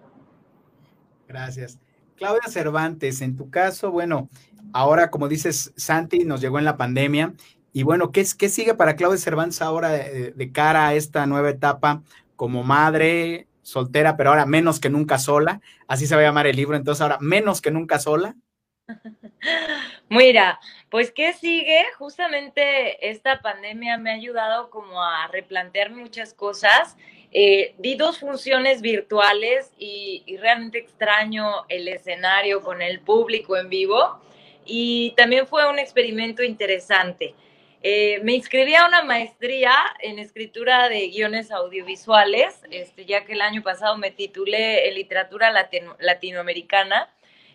[1.27, 1.81] Gracias.
[2.15, 4.29] Claudia Cervantes, en tu caso, bueno,
[4.73, 7.35] ahora, como dices, Santi, nos llegó en la pandemia.
[7.73, 12.03] Y bueno, ¿qué, qué sigue para Claudia Cervantes ahora de, cara a esta nueva etapa
[12.37, 15.61] como madre soltera, pero ahora menos que nunca sola?
[15.89, 18.37] Así se va a llamar el libro, entonces ahora menos que nunca sola.
[20.09, 21.85] Mira, pues ¿qué sigue?
[21.99, 26.97] Justamente esta pandemia me ha ayudado como a replantear muchas cosas.
[27.33, 33.69] Eh, di dos funciones virtuales y, y realmente extraño el escenario con el público en
[33.69, 34.21] vivo
[34.65, 37.35] y también fue un experimento interesante.
[37.83, 43.41] Eh, me inscribí a una maestría en escritura de guiones audiovisuales, este, ya que el
[43.41, 45.51] año pasado me titulé en literatura
[45.99, 47.09] latinoamericana.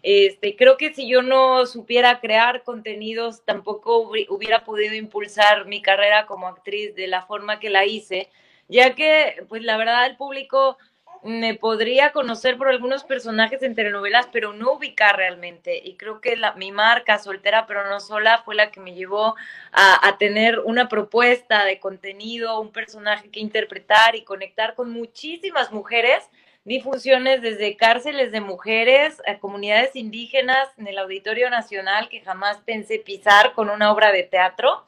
[0.07, 3.97] Este, creo que si yo no supiera crear contenidos, tampoco
[4.29, 8.29] hubiera podido impulsar mi carrera como actriz de la forma que la hice,
[8.67, 10.77] ya que, pues la verdad, el público
[11.23, 15.81] me podría conocer por algunos personajes en telenovelas, pero no ubicar realmente.
[15.83, 19.35] Y creo que mi marca, soltera pero no sola, fue la que me llevó
[19.71, 26.29] a, tener una propuesta de contenido, un personaje que interpretar y conectar con muchísimas mujeres.
[26.65, 32.99] Difusiones desde cárceles de mujeres a comunidades indígenas en el Auditorio Nacional que jamás pensé
[32.99, 34.83] pisar con una obra de teatro.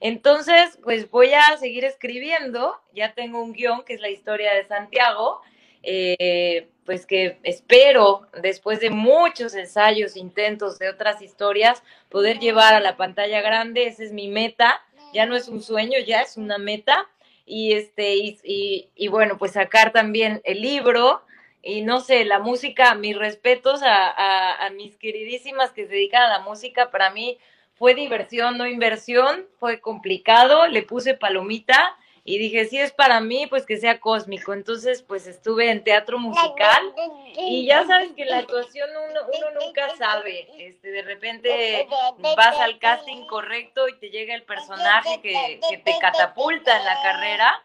[0.00, 2.80] Entonces, pues voy a seguir escribiendo.
[2.94, 5.42] Ya tengo un guion que es la historia de Santiago
[5.88, 12.80] eh, pues que espero, después de muchos ensayos, intentos de otras historias, poder llevar a
[12.80, 14.82] la pantalla grande, esa es mi meta,
[15.14, 17.08] ya no es un sueño, ya es una meta,
[17.46, 21.22] y este, y, y, bueno, pues sacar también el libro,
[21.62, 26.22] y no sé, la música, mis respetos a, a, a mis queridísimas que se dedican
[26.22, 27.38] a la música, para mí
[27.74, 31.96] fue diversión, no inversión, fue complicado, le puse palomita,
[32.28, 34.52] y dije, si es para mí, pues que sea cósmico.
[34.52, 36.92] Entonces, pues estuve en teatro musical
[37.38, 39.20] y ya sabes que la actuación uno,
[39.60, 40.48] nunca sabe.
[40.58, 41.86] Este, de repente
[42.36, 47.00] vas al casting correcto y te llega el personaje que, que te catapulta en la
[47.00, 47.62] carrera.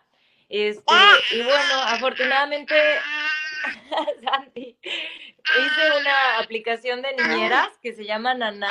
[0.48, 0.94] Este,
[1.32, 2.76] y bueno, afortunadamente,
[4.24, 8.70] Santi, hice una aplicación de niñeras que se llama Naná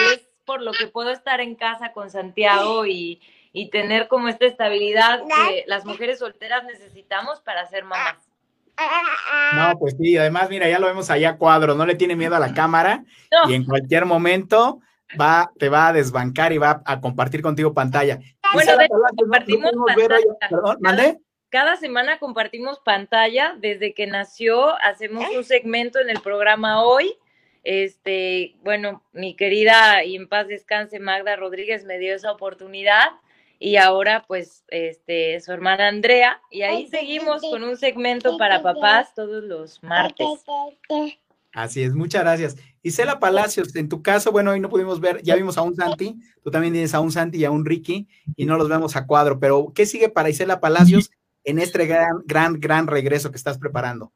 [0.00, 3.20] y es por lo que puedo estar en casa con Santiago y,
[3.52, 8.16] y tener como esta estabilidad que las mujeres solteras necesitamos para ser mamás.
[9.54, 12.36] No, pues sí, además, mira, ya lo vemos allá a cuadro, no le tiene miedo
[12.36, 13.50] a la cámara No.
[13.50, 14.80] y en cualquier momento
[15.20, 18.18] va, te va a desbancar y va a compartir contigo pantalla.
[18.52, 19.22] Bueno, Gisela de hecho, Palacios, ¿no?
[19.24, 20.48] compartimos ¿Pudimos ver hoy- pantalla.
[20.50, 21.18] Perdón, ¿mande?
[21.50, 23.54] Cada semana compartimos pantalla.
[23.58, 27.16] Desde que nació, hacemos un segmento en el programa hoy.
[27.64, 33.08] Este, bueno, mi querida y en paz descanse Magda Rodríguez me dio esa oportunidad
[33.58, 39.14] y ahora pues este su hermana Andrea y ahí seguimos con un segmento para papás
[39.14, 40.26] todos los martes.
[41.52, 42.56] Así es, muchas gracias.
[42.82, 46.16] Isela Palacios, en tu caso, bueno, hoy no pudimos ver, ya vimos a un Santi,
[46.42, 49.06] tú también tienes a un Santi y a un Ricky, y no los vemos a
[49.06, 51.10] cuadro, pero ¿qué sigue para Isela Palacios
[51.44, 54.12] en este gran, gran, gran regreso que estás preparando?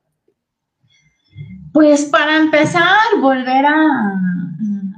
[1.73, 4.21] Pues para empezar, volver a,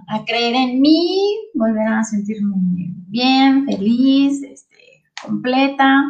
[0.09, 2.55] a creer en mí, volver a sentirme
[3.09, 6.05] bien, feliz, este, completa.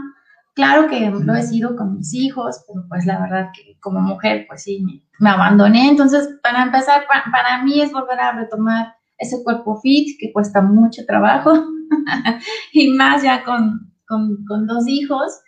[0.55, 4.45] Claro que lo he sido con mis hijos, pero pues la verdad que como mujer,
[4.49, 5.89] pues sí, me, me abandoné.
[5.89, 10.61] Entonces, para empezar, pa- para mí es volver a retomar ese cuerpo fit que cuesta
[10.63, 11.53] mucho trabajo
[12.73, 15.41] y más ya con, con, con dos hijos.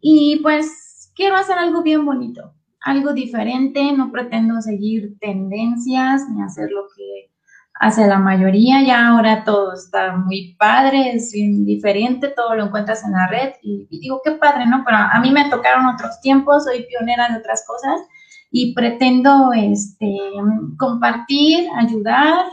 [0.00, 6.70] Y pues quiero hacer algo bien bonito algo diferente, no pretendo seguir tendencias ni hacer
[6.70, 7.29] lo que
[7.80, 13.12] hace la mayoría, ya ahora todo está muy padre, es diferente, todo lo encuentras en
[13.12, 14.82] la red y, digo, qué padre, ¿no?
[14.84, 18.02] Pero a mí me tocaron otros tiempos, soy pionera de otras cosas
[18.50, 20.18] y pretendo este,
[20.76, 22.44] compartir, ayudar,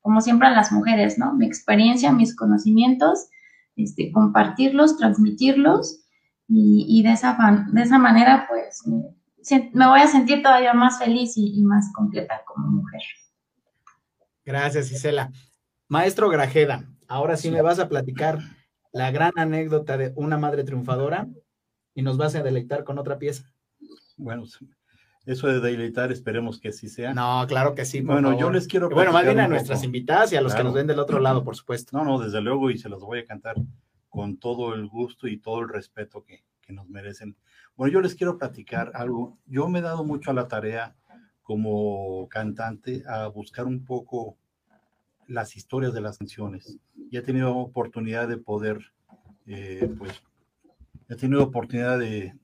[0.00, 1.34] como siempre a las mujeres, ¿no?
[1.34, 3.28] Mi experiencia, mis conocimientos,
[3.76, 6.00] este, compartirlos, transmitirlos
[6.48, 7.38] y, y de, esa,
[7.72, 12.66] de esa manera, pues, me, voy a sentir todavía más feliz y más completa como
[12.66, 13.02] mujer.
[14.44, 15.30] Gracias, Isela.
[15.88, 18.38] Maestro Grajeda, ahora sí me vas a platicar
[18.92, 21.28] la gran anécdota de una madre triunfadora
[21.94, 23.52] y nos vas a deleitar con otra pieza.
[24.16, 24.44] Bueno,
[25.24, 27.14] eso de deleitar, esperemos que así sea.
[27.14, 28.02] No, claro que sí.
[28.02, 28.90] por bueno, yo les quiero.
[28.90, 29.86] Bueno, más bien a nuestras poco.
[29.86, 31.96] invitadas y a los que nos ven del otro lado, por supuesto.
[31.96, 33.56] No, no, desde luego, y se los voy a cantar
[34.08, 37.36] con todo el gusto y todo el respeto que, que nos merecen.
[37.76, 39.38] Bueno, yo les quiero platicar algo.
[39.46, 40.96] Yo me he dado mucho a la tarea
[41.42, 44.36] como cantante a buscar un poco
[45.26, 46.78] las historias de las canciones.
[47.10, 48.92] Y he tenido oportunidad de poder,
[49.46, 50.22] eh, pues,
[51.08, 52.34] he tenido oportunidad de,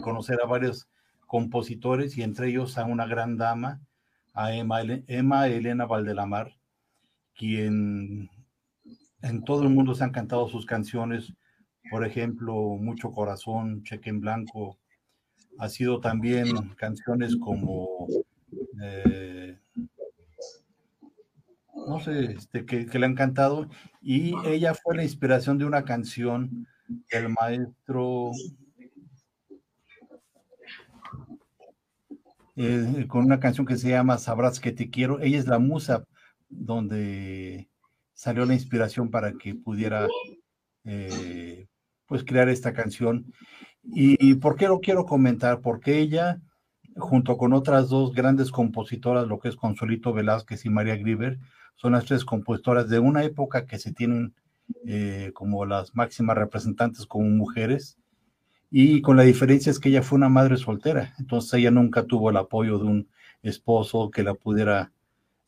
[0.00, 0.88] conocer a varios
[1.26, 3.80] compositores y entre ellos a una gran dama,
[4.34, 6.54] a Emma Elena Valdelamar,
[7.34, 8.28] quien
[9.22, 11.32] en todo el mundo se han cantado sus canciones,
[11.90, 14.78] por ejemplo, Mucho Corazón, Cheque en Blanco,
[15.58, 18.06] ha sido también canciones como,
[18.82, 19.58] eh,
[21.86, 23.68] no sé, este, que, le han cantado,
[24.00, 26.66] y ella fue la inspiración de una canción
[27.10, 28.32] del maestro,
[32.56, 36.04] eh, con una canción que se llama Sabrás que te quiero, ella es la musa
[36.48, 37.68] donde
[38.14, 40.08] salió la inspiración para que pudiera
[40.84, 41.66] eh,
[42.06, 43.32] pues crear esta canción.
[43.82, 45.60] ¿Y por qué lo quiero comentar?
[45.60, 46.40] Porque ella,
[46.96, 51.38] junto con otras dos grandes compositoras, lo que es Consuelito Velázquez y María Grieber,
[51.74, 54.34] son las tres compositoras de una época que se tienen
[54.86, 57.98] eh, como las máximas representantes como mujeres,
[58.70, 62.30] y con la diferencia es que ella fue una madre soltera, entonces ella nunca tuvo
[62.30, 63.08] el apoyo de un
[63.42, 64.92] esposo que la pudiera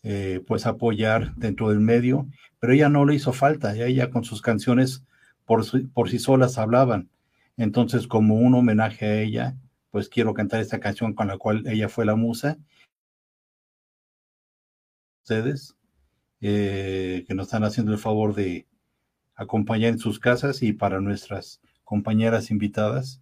[0.05, 2.29] eh, pues apoyar dentro del medio,
[2.61, 5.03] pero ella no le hizo falta, ella con sus canciones
[5.45, 7.09] por, por sí solas hablaban.
[7.57, 9.57] Entonces, como un homenaje a ella,
[9.91, 12.59] pues quiero cantar esta canción con la cual ella fue la musa.
[15.23, 15.77] Ustedes,
[16.41, 18.67] eh, que nos están haciendo el favor de
[19.35, 23.21] acompañar en sus casas y para nuestras compañeras invitadas,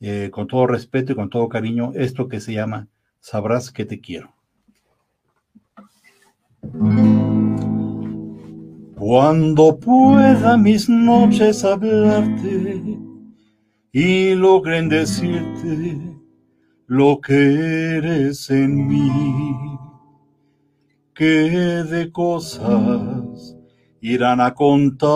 [0.00, 2.88] eh, con todo respeto y con todo cariño, esto que se llama
[3.20, 4.34] Sabrás que te quiero.
[8.94, 13.07] Cuando pueda mis noches hablarte
[13.92, 16.18] y logren decirte
[16.86, 19.78] lo que eres en mí,
[21.14, 23.56] que de cosas
[24.00, 25.06] irán a contarte,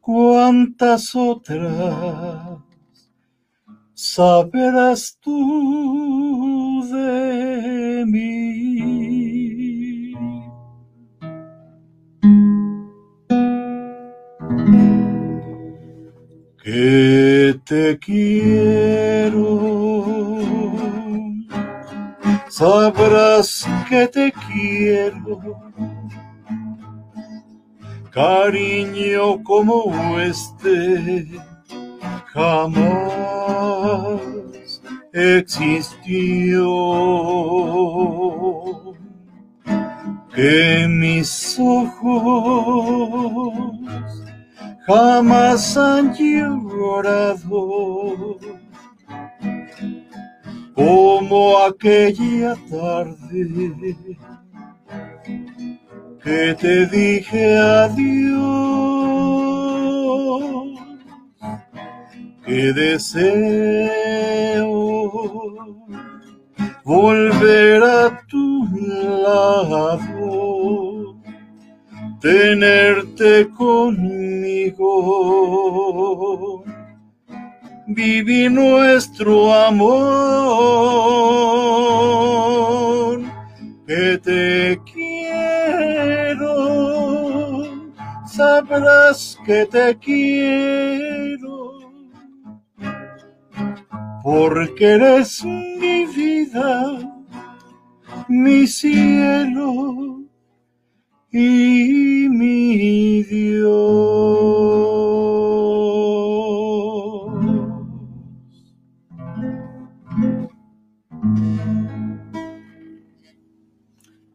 [0.00, 2.58] cuántas otras
[3.94, 7.37] sabrás tú de
[17.68, 19.58] te quiero
[22.48, 25.38] sabrás que te quiero.
[28.10, 31.28] Cariño como este
[32.32, 32.80] jamás
[35.12, 36.66] existió.
[40.34, 43.08] Que mis ojos
[44.88, 47.58] jamás han llorado
[50.74, 54.06] como aquella tarde
[56.24, 58.28] que te dije adiós,
[62.46, 63.58] que deseo
[66.84, 68.64] volver a tu
[69.22, 70.00] lado,
[72.22, 73.48] tenerte
[77.88, 79.88] viví nuestro amor,
[83.86, 86.46] que te quiero,
[88.26, 91.78] sabrás que te quiero,
[94.22, 96.98] porque eres mi vida,
[98.28, 100.27] mi cielo
[101.30, 104.48] y mi Dios.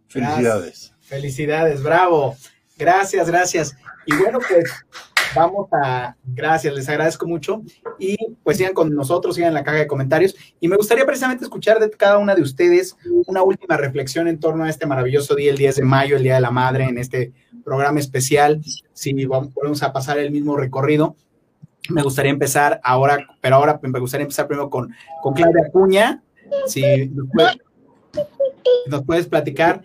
[0.07, 0.93] Felicidades.
[1.01, 2.37] Felicidades, bravo.
[2.77, 3.75] Gracias, gracias.
[4.05, 4.69] Y bueno, pues
[5.35, 7.61] vamos a, gracias, les agradezco mucho.
[7.99, 10.35] Y pues sigan con nosotros, sigan en la caja de comentarios.
[10.59, 12.95] Y me gustaría precisamente escuchar de cada una de ustedes
[13.27, 16.35] una última reflexión en torno a este maravilloso día, el 10 de mayo, el Día
[16.35, 18.61] de la Madre, en este programa especial.
[18.93, 21.15] Si vamos a pasar el mismo recorrido.
[21.89, 26.23] Me gustaría empezar ahora, pero ahora me gustaría empezar primero con, con Claudia Acuña.
[26.65, 27.57] Si nos puedes,
[28.87, 29.83] nos puedes platicar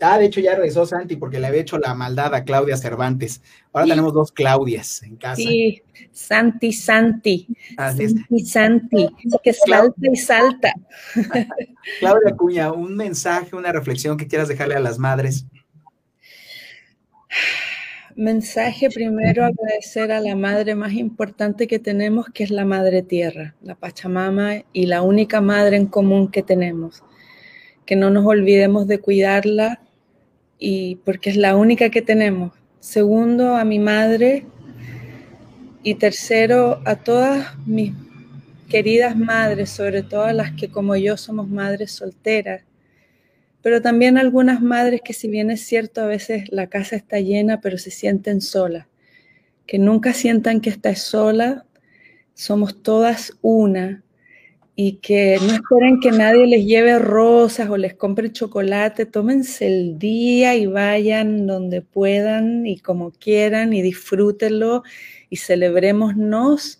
[0.00, 3.42] Ah, de hecho ya regresó Santi porque le había hecho la maldad a Claudia Cervantes.
[3.72, 5.36] Ahora tenemos dos Claudias en casa.
[5.36, 7.46] Sí, Santi, Santi.
[7.76, 9.08] Santi, Santi,
[9.42, 10.72] que salta y salta.
[12.00, 15.46] Claudia Cuña, un mensaje, una reflexión que quieras dejarle a las madres.
[18.16, 23.54] Mensaje primero agradecer a la madre más importante que tenemos, que es la madre tierra,
[23.62, 27.04] la Pachamama y la única madre en común que tenemos
[27.86, 29.80] que no nos olvidemos de cuidarla
[30.58, 32.52] y porque es la única que tenemos.
[32.80, 34.44] Segundo, a mi madre
[35.82, 37.92] y tercero, a todas mis
[38.68, 42.62] queridas madres, sobre todo a las que como yo somos madres solteras,
[43.62, 47.60] pero también algunas madres que si bien es cierto a veces la casa está llena,
[47.60, 48.86] pero se sienten solas,
[49.66, 51.66] que nunca sientan que estás sola,
[52.34, 54.02] somos todas una
[54.78, 59.98] y que no esperen que nadie les lleve rosas o les compre chocolate, tómense el
[59.98, 64.82] día y vayan donde puedan y como quieran y disfrútenlo
[65.30, 66.78] y celebrémonos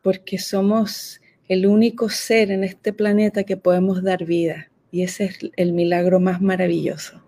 [0.00, 5.38] porque somos el único ser en este planeta que podemos dar vida y ese es
[5.56, 7.20] el milagro más maravilloso.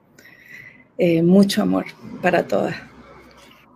[0.99, 1.87] Eh, mucho amor
[2.23, 2.77] para todas.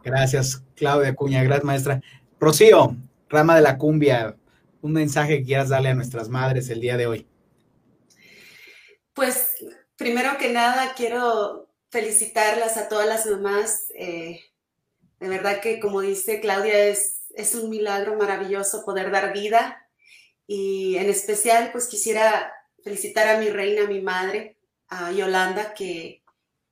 [0.05, 2.01] Gracias, Claudia Cuña, gracias maestra.
[2.38, 2.97] Rocío,
[3.29, 4.37] rama de la cumbia,
[4.83, 7.27] un mensaje que quieras darle a nuestras madres el día de hoy.
[9.14, 9.57] Pues
[9.97, 13.87] primero que nada quiero felicitarlas a todas las mamás.
[13.95, 14.40] Eh,
[15.19, 17.16] de verdad que como dice Claudia, es,
[17.55, 19.87] un milagro maravilloso poder dar vida.
[20.47, 24.57] Y en especial, pues quisiera felicitar a mi reina, a mi madre,
[24.88, 26.23] a Yolanda, que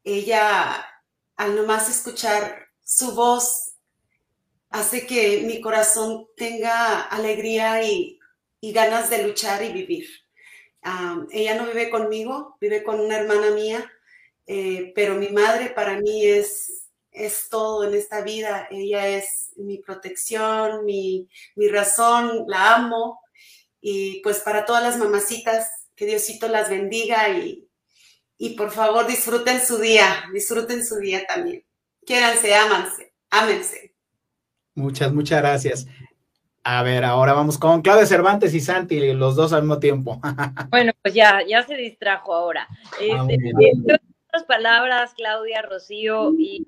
[0.02, 0.84] ella,
[1.36, 3.67] al nomás escuchar su voz,
[4.70, 8.18] hace que mi corazón tenga alegría y,
[8.60, 10.08] ganas de luchar y vivir.
[11.30, 13.90] ella no vive conmigo, vive con una hermana mía,
[14.46, 16.74] eh, pero mi madre para mí es,
[17.50, 18.68] todo en esta vida.
[18.70, 21.28] Ella es mi protección, mi,
[21.70, 23.20] razón, la amo.
[23.80, 27.68] Y pues para todas las mamacitas, que Diosito las bendiga y,
[28.38, 31.64] y por favor disfruten su día, disfruten su día también.
[32.04, 33.97] Quiéranse, ámanse, ámense.
[34.78, 35.88] Muchas, muchas gracias.
[36.62, 40.20] A ver, ahora vamos con Claudia Cervantes y Santi, los dos al mismo tiempo.
[40.70, 42.68] bueno, pues ya, ya se distrajo ahora.
[43.12, 44.00] Ah, este,
[44.46, 46.64] palabras, Claudia, Rocío, y,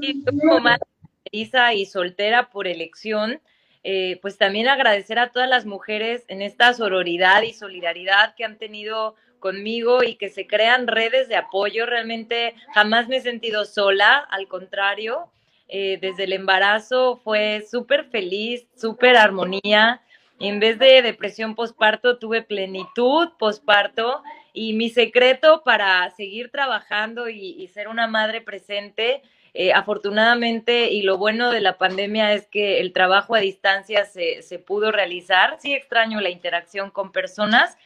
[0.00, 0.58] y como
[1.30, 3.40] y soltera por elección,
[3.84, 8.58] eh, pues también agradecer a todas las mujeres en esta sororidad y solidaridad que han
[8.58, 11.86] tenido conmigo y que se crean redes de apoyo.
[11.86, 15.30] Realmente jamás me he sentido sola, al contrario.
[15.72, 20.02] Eh, desde el embarazo fue súper feliz, súper armonía.
[20.40, 27.68] en vez de depresión posparto, tuve plenitud posparto y mi secreto para seguir trabajando y,
[27.68, 29.22] ser una madre presente,
[29.54, 34.42] eh, afortunadamente, y lo bueno de la pandemia es que el trabajo a distancia se,
[34.42, 35.58] se pudo realizar.
[35.60, 37.76] Sí extraño la interacción con personas,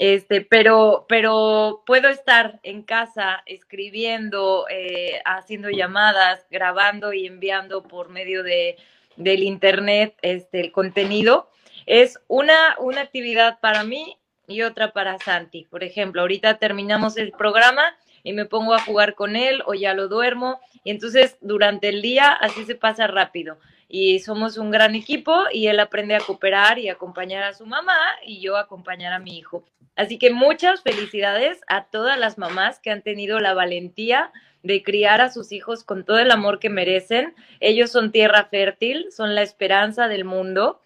[0.00, 8.08] este, pero, pero puedo estar en casa escribiendo, eh, haciendo llamadas, grabando y enviando por
[8.08, 8.76] medio de,
[9.16, 11.50] del internet este, el contenido.
[11.84, 15.66] Es una, una actividad para mí y otra para Santi.
[15.68, 19.94] Por ejemplo, ahorita terminamos el programa y me pongo a jugar con él o ya
[19.94, 20.60] lo duermo.
[20.84, 25.66] Y entonces durante el día así se pasa rápido y somos un gran equipo y
[25.66, 29.64] él aprende a cooperar y acompañar a su mamá y yo acompañar a mi hijo.
[29.98, 34.30] Así que muchas felicidades a todas las mamás que han tenido la valentía
[34.62, 37.34] de criar a sus hijos con todo el amor que merecen.
[37.58, 40.80] Ellos son tierra fértil, son la esperanza del mundo.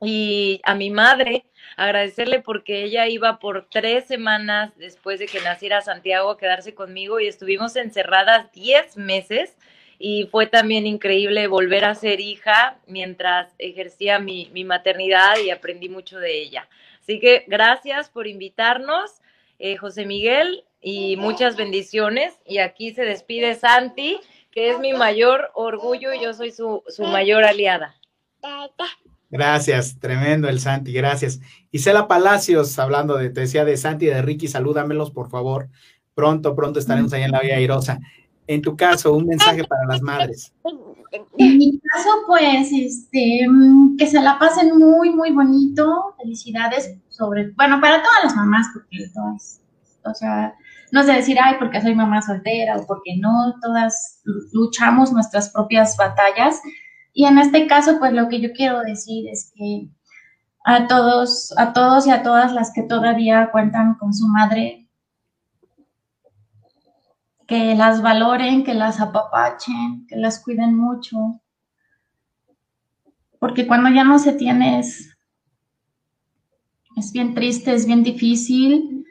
[0.00, 1.44] Y a mi madre,
[1.76, 7.20] agradecerle porque ella iba por tres semanas después de que naciera Santiago a quedarse conmigo
[7.20, 9.58] y estuvimos encerradas diez meses
[9.98, 15.90] y fue también increíble volver a ser hija mientras ejercía mi, mi maternidad y aprendí
[15.90, 16.66] mucho de ella.
[17.08, 19.22] Así que gracias por invitarnos,
[19.58, 22.34] eh, José Miguel, y muchas bendiciones.
[22.44, 24.18] Y aquí se despide Santi,
[24.50, 27.94] que es mi mayor orgullo y yo soy su, su mayor aliada.
[29.30, 31.40] Gracias, tremendo el Santi, gracias.
[31.70, 35.70] Isela Palacios, hablando de, te decía de Santi y de Ricky, salúdamelos, por favor.
[36.14, 38.00] Pronto, pronto estaremos ahí en la Vía Airosa.
[38.48, 40.52] En tu caso, un mensaje para las madres.
[41.36, 46.14] En mi caso, pues, este, mm, que se la pasen muy, muy bonito.
[46.16, 49.60] Felicidades sobre, bueno, para todas las mamás, porque todas,
[50.02, 50.54] o sea,
[50.92, 54.22] no sé decir, ay, porque soy mamá soltera o porque no, todas
[54.52, 56.60] luchamos nuestras propias batallas.
[57.12, 59.88] Y en este caso, pues lo que yo quiero decir es que
[60.64, 64.87] a todos, a todos y a todas las que todavía cuentan con su madre,
[67.48, 71.40] que las valoren, que las apapachen, que las cuiden mucho.
[73.40, 75.14] Porque cuando ya no se tiene es,
[77.12, 79.06] bien triste, es bien difícil.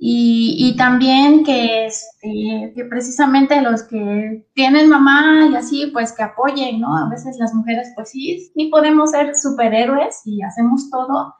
[0.00, 6.80] Y, también que, este, que precisamente los que tienen mamá y así, pues que apoyen,
[6.80, 6.96] ¿no?
[6.96, 11.34] A veces las mujeres, pues sí, sí podemos ser superhéroes y hacemos todo,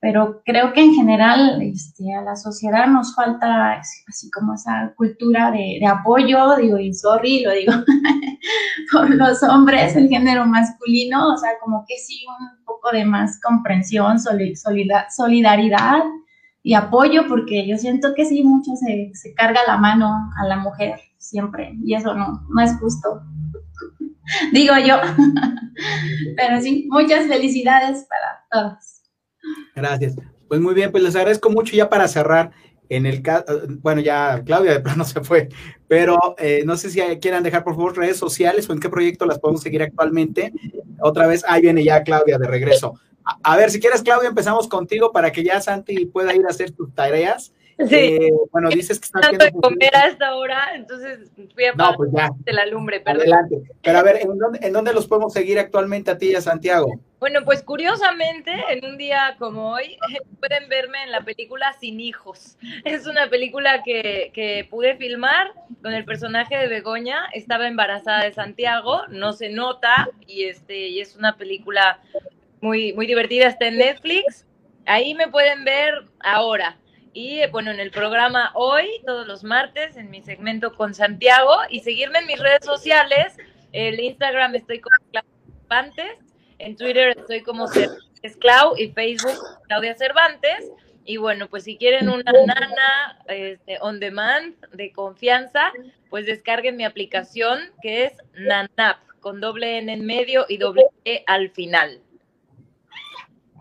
[0.00, 5.50] pero creo que en general este, a la sociedad nos falta así como esa cultura
[5.50, 7.72] de, apoyo, digo, y sorry, lo digo
[8.92, 13.38] por los hombres, el género masculino, o sea, como que sí un poco de más
[13.42, 16.02] comprensión, solidaridad
[16.62, 20.56] y apoyo, porque yo siento que sí, mucho se, se carga la mano a la
[20.56, 23.22] mujer siempre, y eso no, no es justo.
[24.52, 24.96] digo yo,
[26.36, 28.99] pero sí, muchas felicidades para todos.
[29.74, 30.14] Gracias.
[30.48, 32.50] Pues muy bien, pues les agradezco mucho ya para cerrar.
[32.88, 33.44] En el caso,
[33.82, 35.48] bueno, ya Claudia de plano se fue,
[35.86, 39.26] pero eh, no sé si quieran dejar por favor redes sociales o en qué proyecto
[39.26, 40.52] las podemos seguir actualmente.
[41.00, 42.94] Otra vez, ahí viene ya Claudia de regreso.
[43.44, 46.72] A, ver, si quieres, Claudia, empezamos contigo para que ya Santi pueda ir a hacer
[46.72, 47.52] tus tareas.
[47.88, 47.96] Sí.
[47.96, 51.94] Eh, bueno, dices que estás haciendo de comer a esta hora, entonces fui a no,
[51.96, 52.30] pues ya.
[52.38, 53.22] de la lumbre, perdón.
[53.22, 53.62] Adelante.
[53.82, 56.40] Pero a ver, ¿en dónde, ¿en dónde los podemos seguir actualmente a ti y a
[56.40, 57.00] Santiago?
[57.20, 59.96] Bueno, pues curiosamente, en un día como hoy,
[60.40, 62.56] pueden verme en la película Sin Hijos.
[62.84, 65.52] Es una película que, que pude filmar
[65.82, 67.26] con el personaje de Begoña.
[67.32, 72.00] Estaba embarazada de Santiago, no se nota, y, este, y es una película
[72.60, 74.46] muy, muy divertida, está en Netflix.
[74.86, 76.78] Ahí me pueden ver ahora.
[77.12, 81.80] Y bueno, en el programa hoy, todos los martes, en mi segmento con Santiago, y
[81.80, 83.36] seguirme en mis redes sociales.
[83.72, 86.18] El Instagram estoy con Cervantes,
[86.58, 90.70] en Twitter estoy como Cervantes Clau y Facebook Claudia Cervantes.
[91.04, 95.72] Y bueno, pues si quieren una nana este, on demand de confianza,
[96.10, 101.24] pues descarguen mi aplicación que es Nanap, con doble N en medio y doble E
[101.26, 102.00] al final.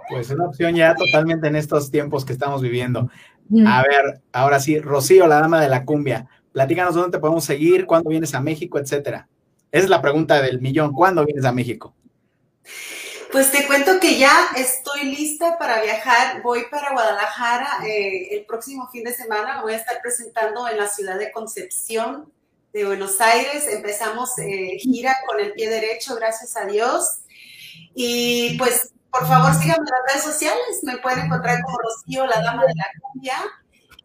[0.10, 3.10] Pues una opción ya totalmente en estos tiempos que estamos viviendo.
[3.66, 7.86] A ver, ahora sí, Rocío, la dama de la cumbia, platícanos dónde te podemos seguir,
[7.86, 9.28] cuándo vienes a México, etcétera.
[9.72, 11.96] Esa es la pregunta del millón, ¿cuándo vienes a México?
[13.32, 16.42] Pues te cuento que ya estoy lista para viajar.
[16.42, 19.58] Voy para Guadalajara eh, el próximo fin de semana.
[19.58, 22.32] Me voy a estar presentando en la ciudad de Concepción
[22.74, 23.68] de Buenos Aires.
[23.68, 27.20] Empezamos eh, gira con el pie derecho, gracias a Dios.
[27.94, 30.80] Y pues por favor, síganme en las redes sociales.
[30.84, 33.36] Me pueden encontrar como Rocío, la dama de la cumbia.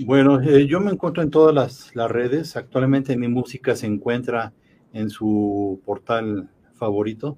[0.04, 2.56] Bueno, eh, yo me encuentro en todas las, las, redes.
[2.56, 4.52] Actualmente mi música se encuentra
[4.92, 7.36] en su portal favorito.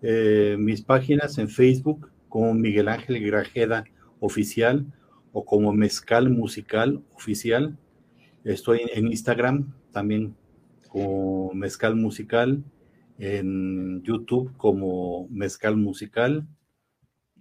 [0.00, 3.84] Eh, mis páginas en Facebook como Miguel Ángel Grajeda
[4.18, 4.86] Oficial
[5.32, 7.78] o como Mezcal Musical Oficial.
[8.44, 10.36] Estoy en Instagram también
[10.88, 12.62] como Mezcal Musical,
[13.18, 16.46] en YouTube como Mezcal Musical,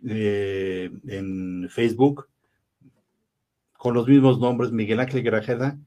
[0.08, 2.28] eh, en Facebook
[3.74, 5.78] con los mismos nombres Miguel Ángel Grajeda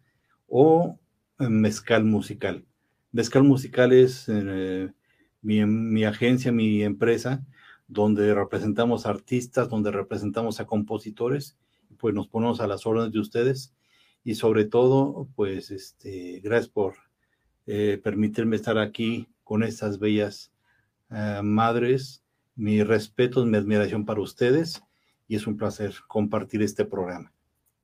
[0.49, 0.99] o
[1.39, 2.65] Mezcal Musical.
[3.13, 4.91] Mezcal Musical es eh,
[5.43, 7.47] mi, mi agencia, mi empresa,
[7.87, 11.57] donde representamos artistas, donde representamos a compositores
[11.99, 13.75] pues nos ponemos a las órdenes de ustedes
[14.25, 16.95] y sobre todo, pues, este, gracias por
[17.67, 20.53] eh, permitirme estar aquí con estas bellas
[21.11, 22.23] eh, madres.
[22.57, 24.83] Mi respeto, mi admiración para ustedes
[25.27, 27.33] y es un placer compartir este programa.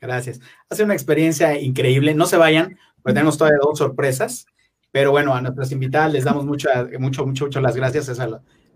[0.01, 0.41] Gracias.
[0.69, 2.15] Ha sido una experiencia increíble.
[2.15, 4.47] No se vayan, pues tenemos todavía dos sorpresas,
[4.91, 8.09] pero bueno, a nuestras invitadas les damos mucho, mucho, mucho, mucho las gracias.
[8.09, 8.21] Es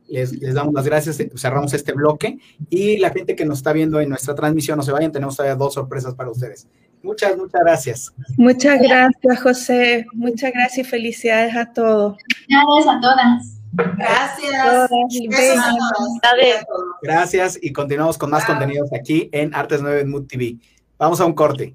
[0.08, 2.38] les, damos las gracias, cerramos este bloque
[2.70, 5.56] y la gente que nos está viendo en nuestra transmisión, no se vayan, tenemos todavía
[5.56, 6.66] dos sorpresas para ustedes.
[7.02, 8.14] Muchas, muchas gracias.
[8.38, 10.06] Muchas gracias, José.
[10.14, 12.16] Muchas gracias y felicidades a todos.
[12.48, 13.60] Gracias a todas.
[13.98, 14.90] Gracias.
[15.28, 16.64] Gracias,
[17.02, 20.56] gracias y continuamos con más contenidos aquí en Artes 9 en Mood TV.
[20.96, 21.74] Vamos a un corte.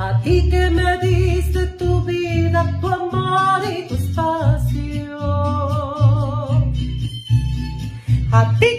[0.00, 5.18] A ti que me diste tu vida, tu amor y tu espacio.
[8.30, 8.77] A ti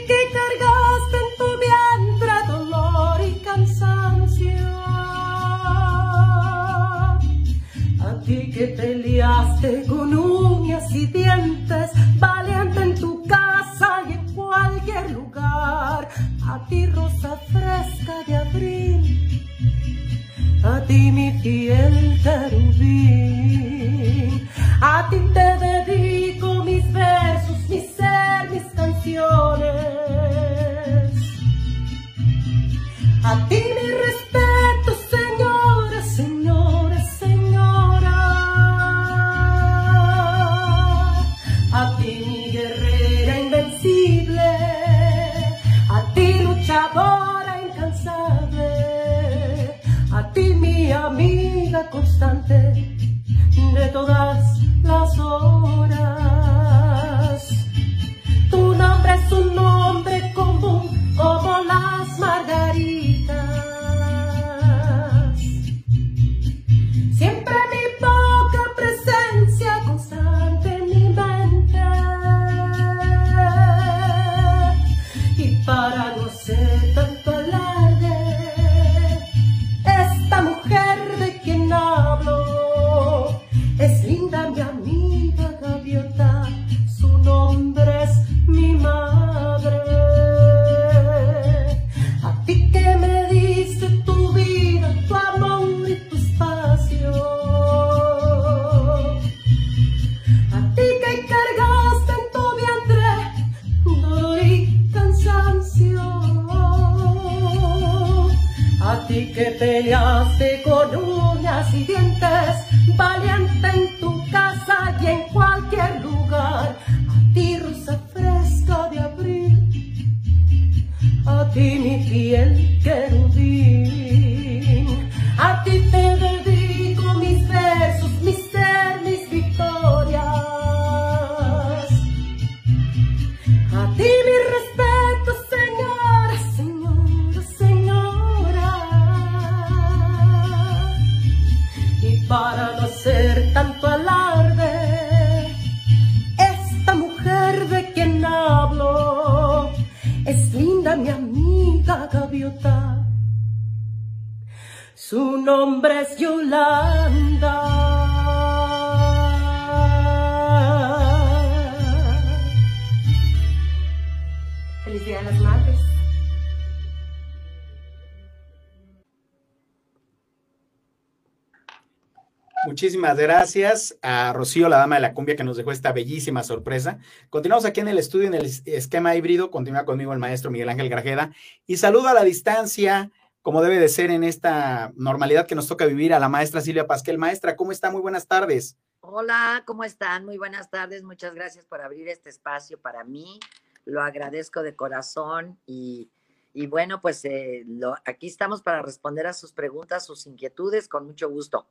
[172.99, 176.99] Muchísimas gracias a Rocío, la dama de la cumbia, que nos dejó esta bellísima sorpresa.
[177.29, 179.51] Continuamos aquí en el estudio, en el es- esquema híbrido.
[179.51, 181.31] Continúa conmigo el maestro Miguel Ángel Grajeda.
[181.65, 183.09] Y saludo a la distancia,
[183.41, 186.87] como debe de ser en esta normalidad que nos toca vivir, a la maestra Silvia
[186.87, 187.17] Pasquel.
[187.17, 187.89] Maestra, ¿cómo está?
[187.89, 188.75] Muy buenas tardes.
[188.99, 190.25] Hola, ¿cómo están?
[190.25, 191.01] Muy buenas tardes.
[191.03, 193.39] Muchas gracias por abrir este espacio para mí.
[193.85, 196.09] Lo agradezco de corazón y,
[196.53, 201.05] y bueno, pues eh, lo- aquí estamos para responder a sus preguntas, sus inquietudes, con
[201.05, 201.65] mucho gusto.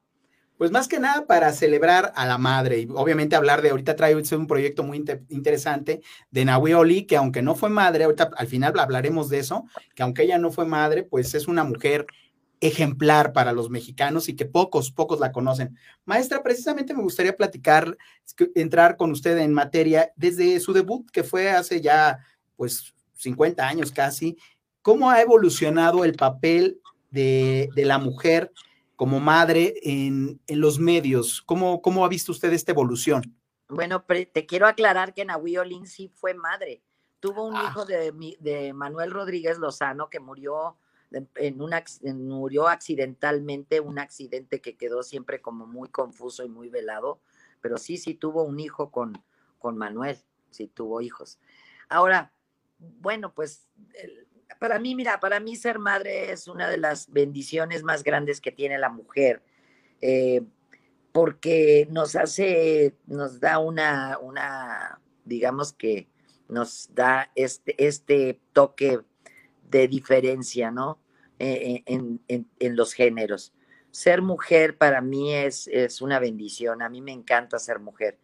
[0.58, 4.16] Pues más que nada para celebrar a la madre y obviamente hablar de, ahorita trae
[4.16, 6.02] un proyecto muy inte- interesante
[6.32, 10.24] de Nahui que aunque no fue madre, ahorita al final hablaremos de eso, que aunque
[10.24, 12.06] ella no fue madre, pues es una mujer
[12.60, 15.76] ejemplar para los mexicanos y que pocos, pocos la conocen.
[16.04, 17.96] Maestra, precisamente me gustaría platicar,
[18.56, 22.18] entrar con usted en materia desde su debut, que fue hace ya,
[22.56, 24.36] pues, 50 años casi.
[24.82, 26.80] ¿Cómo ha evolucionado el papel
[27.10, 28.50] de, de la mujer
[28.98, 31.40] como madre en, en los medios?
[31.42, 33.22] ¿Cómo, ¿Cómo ha visto usted esta evolución?
[33.68, 36.82] Bueno, te quiero aclarar que Nahui Olin sí fue madre.
[37.20, 37.68] Tuvo un Ah.
[37.70, 40.76] hijo de, mi- de Manuel Rodríguez Lozano que murió
[41.10, 46.44] de- en un acc- en- murió accidentalmente, un accidente que quedó siempre como muy confuso
[46.44, 47.20] y muy velado,
[47.60, 49.22] pero sí, sí tuvo un hijo con,
[49.60, 50.18] con Manuel,
[50.50, 51.38] sí tuvo hijos.
[51.88, 52.32] Ahora,
[52.78, 54.26] bueno, pues el-
[54.58, 58.52] para mí, mira, para mí ser madre es una de las bendiciones más grandes que
[58.52, 59.42] tiene la mujer.
[60.00, 60.42] eh,
[61.12, 66.08] porque nos hace, nos da una, una, digamos que
[66.48, 69.00] nos da este, este toque
[69.70, 70.98] de diferencia, ¿no?
[71.38, 73.52] Eh, en, en- en los géneros.
[73.90, 76.82] Ser mujer para mí es, es una bendición.
[76.82, 78.18] A mí me encanta ser mujer.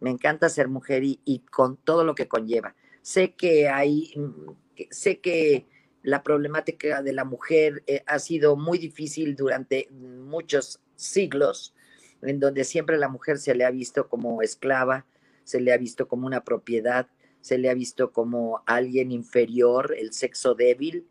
[0.00, 2.74] Me encanta ser mujer y, y con todo lo que conlleva.
[3.02, 4.50] Sé que hay, mm,
[4.90, 5.66] sé que
[6.02, 11.74] la problemática de la mujer eh, ha sido muy difícil durante muchos siglos
[12.22, 15.06] en donde siempre la mujer se le ha visto como esclava,
[15.44, 17.08] se le ha visto como una propiedad,
[17.40, 21.06] se le ha visto como alguien inferior, el sexo débil,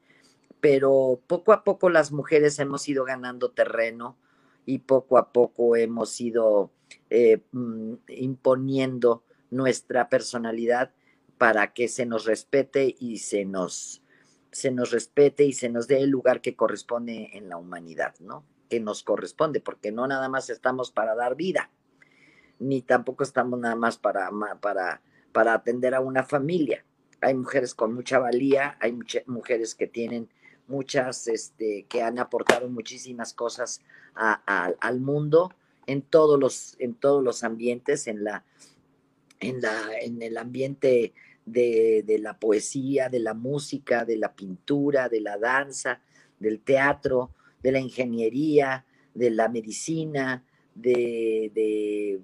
[0.59, 4.17] pero poco a poco las mujeres hemos ido ganando terreno
[4.65, 6.71] y poco a poco hemos ido
[7.09, 10.91] eh, mm, imponiendo nuestra personalidad
[11.39, 14.03] para que se nos respete y se nos,
[14.51, 18.43] se nos respete y se nos dé el lugar que corresponde en la humanidad, ¿no?
[18.69, 21.71] Que nos corresponde, porque no nada más estamos para dar vida,
[22.59, 24.29] ni tampoco estamos nada más para,
[24.59, 26.83] para, para atender a una familia.
[27.21, 30.29] Hay mujeres con mucha valía, hay mujeres que tienen
[30.67, 33.81] muchas, este, que han aportado muchísimas cosas
[34.13, 35.53] a- al mundo
[35.87, 38.43] en todos los, en todos los ambientes, en la,
[39.39, 41.13] en la, en el ambiente
[41.51, 46.01] de, la poesía, de la música, de la pintura, de la danza,
[46.39, 47.31] del teatro,
[47.61, 50.43] de la ingeniería, de la medicina,
[50.75, 52.21] de,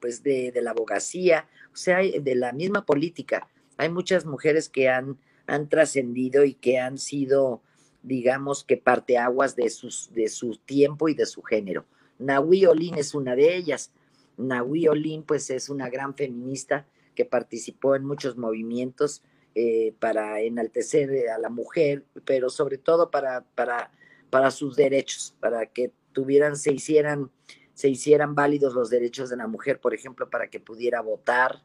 [0.00, 3.48] pues de, la abogacía, o sea, de la misma política.
[3.76, 7.62] Hay muchas mujeres que han, han trascendido y que han sido,
[8.02, 11.86] digamos, que parteaguas de, sus, de su tiempo y de su género.
[12.18, 13.92] Nahui Olin es una de ellas.
[14.36, 16.86] Nahui Olin, pues, es una gran feminista
[17.18, 19.24] que participó en muchos movimientos
[19.56, 23.90] eh, para enaltecer a la mujer, pero sobre todo para, para,
[24.30, 27.28] para sus derechos, para que tuvieran, se hicieran,
[27.74, 31.60] se hicieran válidos los derechos de la mujer, por ejemplo, para que pudiera votar.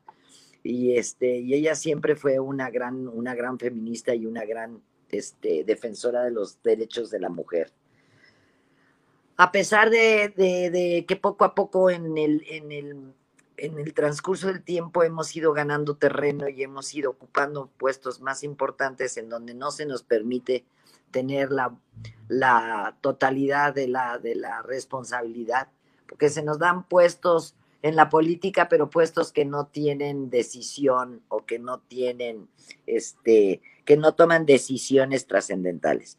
[0.64, 4.82] Y, este, y ella siempre fue una gran, una gran feminista y una gran
[5.12, 7.72] este, defensora de los derechos de la mujer.
[9.38, 13.14] A pesar de, de- de que poco a poco en el, en, el,
[13.58, 18.44] en el transcurso del tiempo hemos ido ganando terreno y hemos ido ocupando puestos más
[18.44, 20.66] importantes en donde no se nos permite
[21.12, 21.76] tener la,
[22.28, 25.70] la totalidad de la, de la responsabilidad,
[26.08, 31.46] porque se nos dan puestos en la política, pero puestos que no tienen decisión o
[31.46, 32.48] que no tienen,
[32.88, 36.18] este, que no toman decisiones trascendentales.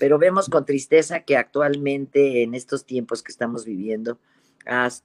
[0.00, 4.18] Pero vemos con tristeza que actualmente en estos tiempos que estamos viviendo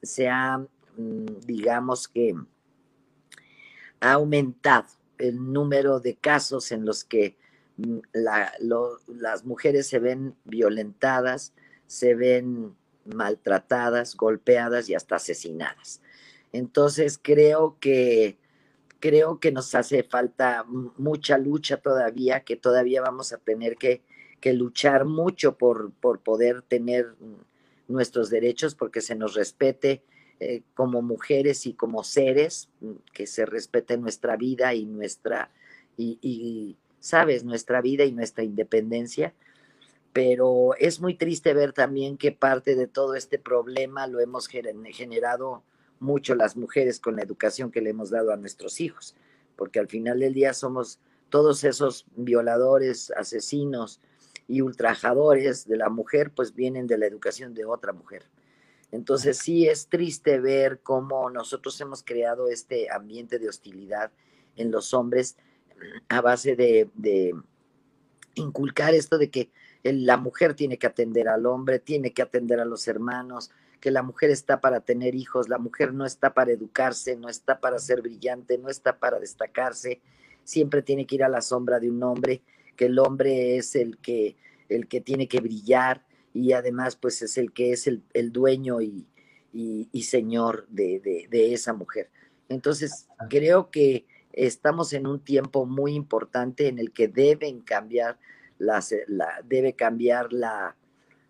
[0.01, 0.65] se ha,
[0.97, 2.35] digamos que,
[4.03, 4.87] ha aumentado
[5.17, 7.37] el número de casos en los que
[7.77, 7.99] mm,
[9.07, 11.53] las mujeres se ven violentadas,
[11.87, 12.75] se ven
[13.05, 16.01] maltratadas, golpeadas y hasta asesinadas.
[16.51, 18.37] Entonces creo que
[18.99, 24.01] creo que nos hace falta mucha lucha todavía, que todavía vamos a tener que,
[24.45, 27.15] luchar mucho por, por, poder tener
[27.87, 30.03] nuestros derechos, porque se nos respete
[30.43, 32.69] eh, como mujeres y como seres,
[33.13, 35.51] que se respete nuestra vida y nuestra,
[35.97, 39.33] y, sabes, nuestra vida y nuestra independencia
[40.13, 45.63] pero es muy triste ver también que parte de todo este problema lo hemos generado
[45.99, 49.15] mucho las mujeres con la educación que le hemos dado a nuestros hijos,
[49.55, 53.99] porque al final del día somos todos esos violadores, asesinos
[54.47, 58.23] y ultrajadores de la mujer, pues vienen de la educación de otra mujer.
[58.93, 64.11] Entonces sí es triste ver cómo nosotros hemos creado este ambiente de hostilidad
[64.55, 65.35] en los hombres
[66.09, 67.33] a base de, de
[68.35, 69.49] inculcar esto de que
[69.81, 73.49] la mujer tiene que atender al hombre, tiene que atender a los hermanos,
[73.81, 77.59] que la mujer está para tener hijos, la mujer no está para educarse, no está
[77.59, 80.01] para ser brillante, no está para destacarse,
[80.43, 82.43] siempre tiene que ir a la sombra de un hombre,
[82.75, 84.37] que el hombre es el que,
[84.69, 89.07] el que tiene que brillar y además pues es el que es el, dueño y,
[90.03, 92.09] señor de, de esa mujer.
[92.49, 98.17] Entonces, creo que estamos en un tiempo muy importante en el que deben cambiar
[98.57, 98.83] la,
[99.45, 100.75] debe cambiar la,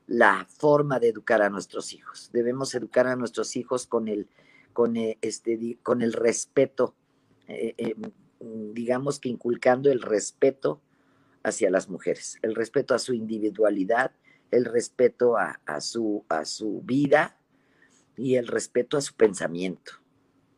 [0.08, 2.30] la, forma de educar a nuestros hijos.
[2.32, 4.28] Debemos educar a nuestros hijos con el,
[4.72, 6.96] con eh, este, con el respeto,
[7.48, 7.96] eh, eh,
[8.40, 10.82] digamos que inculcando el respeto
[11.44, 14.12] hacia las mujeres, el respeto a su individualidad,
[14.54, 17.38] el respeto a, su, a su vida
[18.16, 19.94] y el respeto a su pensamiento.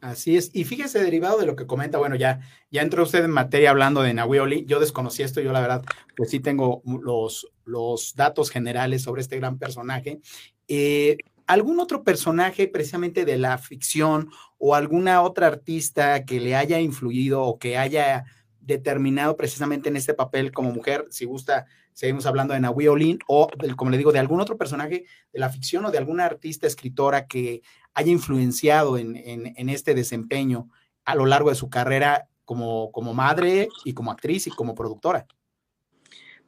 [0.01, 0.51] Así es.
[0.53, 4.03] Y fíjese, derivado de lo que comenta, bueno, ya, ya entró usted en materia hablando
[4.03, 5.83] de Nahui Yo desconocí esto, yo la verdad,
[6.15, 10.19] pues sí tengo los, los datos generales sobre este gran personaje.
[10.67, 11.17] Eh,
[11.47, 17.43] ¿Algún otro personaje precisamente de la ficción o alguna otra artista que le haya influido
[17.43, 18.25] o que haya
[18.61, 21.05] determinado precisamente en este papel como mujer?
[21.09, 21.65] Si gusta,
[21.95, 25.49] seguimos hablando de Nahui Olin o, como le digo, de algún otro personaje de la
[25.49, 30.69] ficción o de alguna artista escritora que haya influenciado en, este desempeño
[31.05, 35.25] a lo largo de su carrera como, como madre y como actriz y como productora?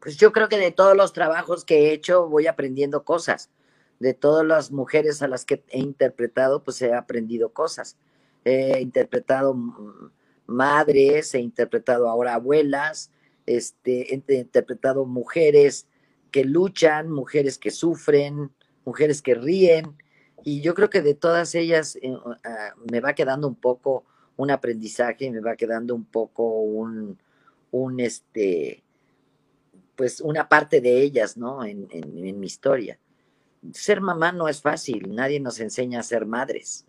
[0.02, 3.50] Pues yo creo que de todos los trabajos que he hecho voy aprendiendo cosas.
[4.00, 7.98] De todas las mujeres a las que he interpretado, pues he aprendido cosas.
[8.44, 9.56] He interpretado
[10.46, 13.12] madres, he interpretado ahora abuelas,
[13.48, 15.88] este, he interpretado mujeres
[16.32, 18.52] que luchan, mujeres que sufren,
[18.86, 19.98] mujeres que ríen,
[20.44, 24.06] y yo creo que de todas ellas eh, ah, me va quedando un poco
[24.38, 27.18] un aprendizaje, me va quedando un poco un,
[27.72, 28.84] un este,
[29.96, 31.66] pues una parte de ellas, ¿no?
[31.66, 33.00] En, en, mi historia.
[33.74, 36.86] Ser mamá no es fácil, nadie nos enseña a ser madres,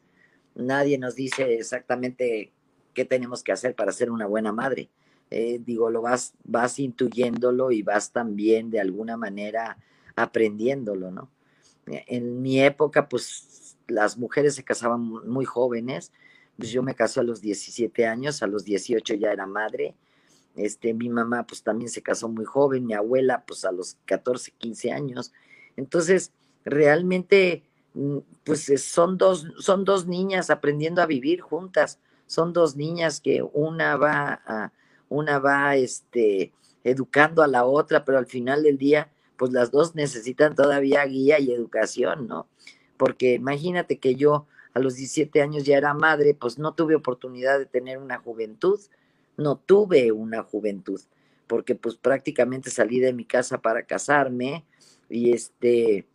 [0.54, 2.52] nadie nos dice exactamente
[2.92, 4.90] qué tenemos que hacer para ser una buena madre.
[5.31, 9.76] Eh, digo, lo vas, vas intuyéndolo y vas también de alguna manera
[10.16, 11.31] aprendiéndolo, ¿no?
[11.87, 16.12] En mi época, pues las mujeres se casaban muy jóvenes.
[16.57, 19.95] Pues yo me casé a los 17 años, a los 18 ya era madre.
[20.57, 24.53] Este, mi mamá pues también se casó muy joven, mi abuela pues a los 14,
[24.59, 25.33] 15 años.
[25.76, 26.33] Entonces,
[26.64, 27.62] realmente
[27.95, 32.01] mm, pues son dos, son dos niñas aprendiendo a vivir juntas.
[32.26, 34.72] Son dos niñas que una va a,
[35.09, 36.52] una va este,
[36.84, 41.38] educando a la otra, pero al final del día pues las dos necesitan todavía guía
[41.38, 42.48] y educación, ¿no?
[42.96, 47.59] Porque imagínate que yo a los 17 años ya era madre, pues no tuve oportunidad
[47.59, 48.80] de tener una juventud,
[49.36, 51.00] no tuve una juventud,
[51.46, 54.64] porque pues prácticamente salí de mi casa para casarme
[55.09, 56.06] y este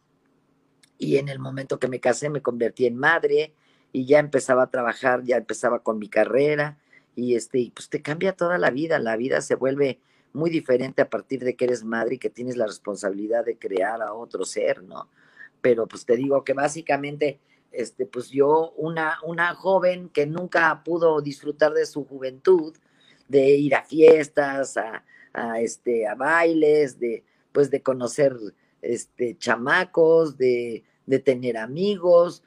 [0.99, 3.53] y en el momento que me casé me convertí en madre
[3.93, 6.77] y ya empezaba a trabajar, ya empezaba con mi carrera
[7.16, 9.99] y este pues te cambia toda la vida, la vida se vuelve
[10.34, 14.01] muy diferente a partir de que eres madre y que tienes la responsabilidad de crear
[14.01, 15.09] a otro ser, ¿no?
[15.61, 17.39] Pero pues te digo que básicamente,
[17.72, 22.76] este, pues yo, una, una joven que nunca pudo disfrutar de su juventud,
[23.28, 25.03] de ir a fiestas, a,
[25.61, 28.36] este, a bailes, de, pues de conocer
[28.82, 30.84] este, chamacos, de
[31.24, 32.43] tener amigos.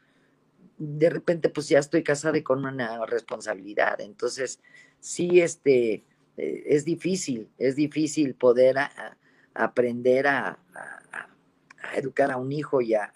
[0.79, 4.01] De repente, pues ya estoy casada y con una responsabilidad.
[4.01, 4.61] Entonces,
[5.01, 6.05] sí, este,
[6.37, 8.77] eh, es difícil, es difícil poder
[9.55, 10.59] aprender a,
[11.95, 13.13] educar a un hijo y a,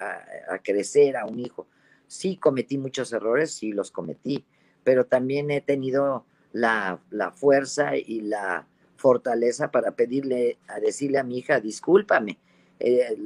[0.63, 1.67] crecer a un hijo.
[2.07, 4.45] Sí cometí muchos errores, sí los cometí,
[4.85, 7.01] pero también he tenido la,
[7.35, 12.39] fuerza y la fortaleza para pedirle, a decirle a mi hija, discúlpame,
[12.79, 13.17] eh,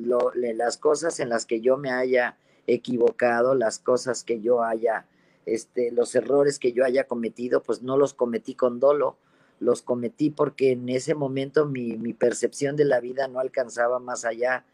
[0.56, 2.36] las cosas en las que yo me haya
[2.66, 5.06] equivocado, las cosas que yo haya,
[5.46, 9.16] este, los errores que yo haya cometido, pues no los cometí con dolo,
[9.60, 14.24] los cometí porque en ese momento mi, mi percepción de la vida no alcanzaba más
[14.24, 14.64] allá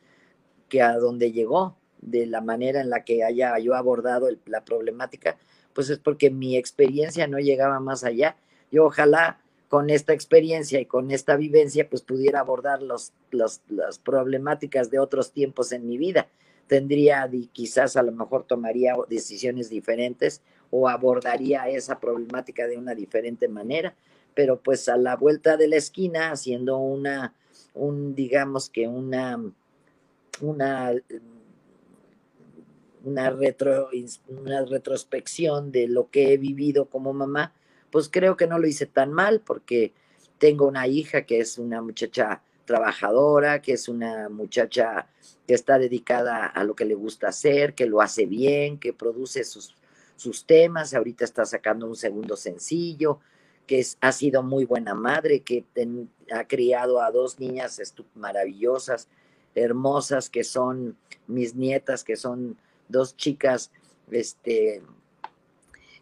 [0.69, 5.37] que a donde llegó, de la manera en la que haya yo abordado la problemática,
[5.75, 8.37] pues es porque mi experiencia no llegaba más allá.
[8.71, 14.91] Yo ojalá con esta experiencia y con esta vivencia, pues pudiera abordar los, las problemáticas
[14.91, 16.27] de otros tiempos en mi vida.
[16.71, 20.41] Tendría, quizás a lo mejor tomaría decisiones diferentes
[20.71, 23.97] o abordaría esa problemática de una diferente manera,
[24.37, 27.35] pero pues a la vuelta de la esquina, haciendo una,
[27.75, 29.43] un, digamos que una,
[30.41, 30.93] una,
[33.03, 33.89] una, retro,
[34.29, 37.53] una retrospección de lo que he vivido como mamá,
[37.91, 39.93] pues creo que no lo hice tan mal porque
[40.39, 45.09] tengo una hija que es una muchacha trabajadora, que es una muchacha
[45.45, 49.43] que está dedicada a lo que le gusta hacer, que lo hace bien, que produce
[49.43, 49.75] sus,
[50.15, 53.19] sus temas, ahorita está sacando un segundo sencillo,
[53.67, 55.65] que ha sido muy buena madre, que
[56.33, 57.83] ha criado a dos niñas
[58.15, 59.09] maravillosas,
[59.57, 60.97] hermosas, que son
[61.27, 62.57] mis nietas, que son
[62.89, 63.73] dos chicas,
[64.13, 64.81] este,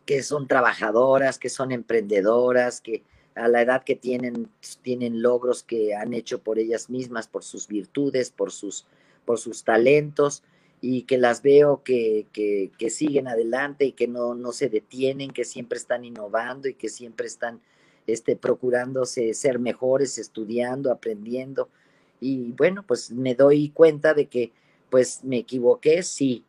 [0.04, 3.04] que son trabajadoras, que son emprendedoras, que
[3.38, 4.48] a la edad que tienen,
[4.82, 8.86] tienen logros que han hecho por ellas mismas, por sus virtudes, por sus,
[9.24, 10.42] por sus talentos,
[10.80, 15.44] y que las veo que, que, siguen adelante y que no, no, se detienen, que
[15.44, 17.60] siempre están innovando y que siempre están
[18.06, 21.68] este, procurándose ser mejores, estudiando, aprendiendo.
[22.20, 24.52] Y bueno, pues me doy cuenta de que
[24.90, 26.44] pues me equivoqué, sí,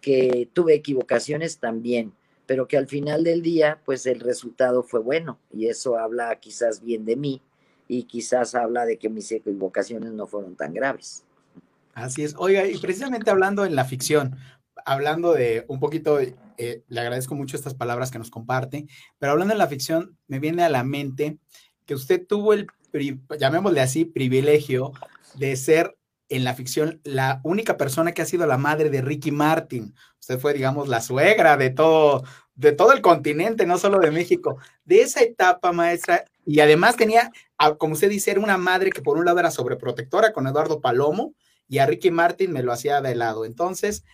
[0.00, 2.12] que tuve equivocaciones también,
[2.46, 6.82] pero que al final del día pues el resultado fue bueno y eso habla quizás
[6.82, 7.42] bien de mí
[7.88, 11.24] y quizás habla de que mis equivocaciones no fueron tan graves.
[11.92, 12.34] Así es.
[12.36, 14.36] Oiga, y precisamente hablando en la ficción,
[14.84, 18.86] hablando de un poquito, eh, le agradezco mucho estas palabras que nos comparte,
[19.18, 21.38] pero hablando en la ficción, me viene a la mente
[21.86, 22.66] que usted tuvo el,
[23.38, 24.92] llamémosle así, privilegio
[25.36, 25.96] de ser
[26.28, 29.94] en la ficción la única persona que ha sido la madre de Ricky Martin.
[30.20, 34.58] Usted fue, digamos, la suegra de todo, de todo el continente, no solo de México.
[34.84, 37.30] De esa etapa, maestra, y además tenía,
[37.78, 41.34] como usted dice, era una madre que por un lado era sobreprotectora con Eduardo Palomo,
[41.68, 43.44] y a Ricky Martin me lo hacía de lado.
[43.44, 44.04] Entonces,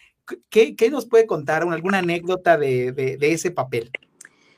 [0.48, 1.62] ¿qué, nos puede contar?
[1.62, 3.90] ¿Alguna anécdota de, ese papel?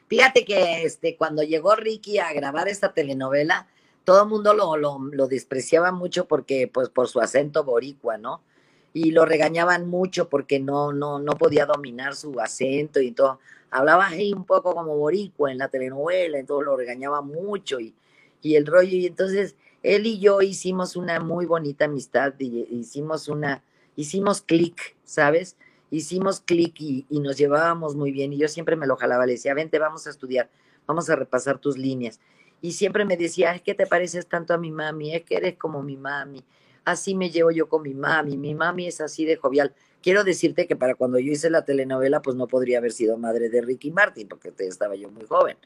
[0.08, 3.66] Fíjate que este, cuando llegó Ricky a grabar esta telenovela,
[4.04, 8.42] todo el mundo lo, lo, despreciaba mucho porque, pues, por su acento boricua, ¿no?
[8.92, 13.38] Y lo regañaban mucho porque no, no, no podía dominar su acento y todo.
[13.70, 17.94] Hablaba un poco como boricua en la telenovela, entonces lo regañaba mucho y,
[18.42, 18.96] y el rollo.
[18.96, 23.62] Y entonces él y yo hicimos una muy bonita amistad, y hicimos una,
[23.96, 25.56] hicimos clic, ¿sabes?
[25.90, 29.54] Hicimos clic y, nos llevábamos muy bien y yo siempre me lo jalaba, le decía,
[29.54, 30.48] vente, vamos a estudiar,
[30.86, 32.20] vamos a repasar tus líneas.
[32.62, 35.56] Y siempre me decía, es que te pareces tanto a mi mami, es que eres
[35.56, 36.42] como mi mami.
[36.84, 39.74] Así me llevo yo con mi mami, mi mami es así de jovial.
[40.00, 43.50] Quiero decirte que para cuando yo hice la telenovela, pues no podría haber sido madre
[43.50, 45.56] de Ricky Martin, porque estaba yo muy joven.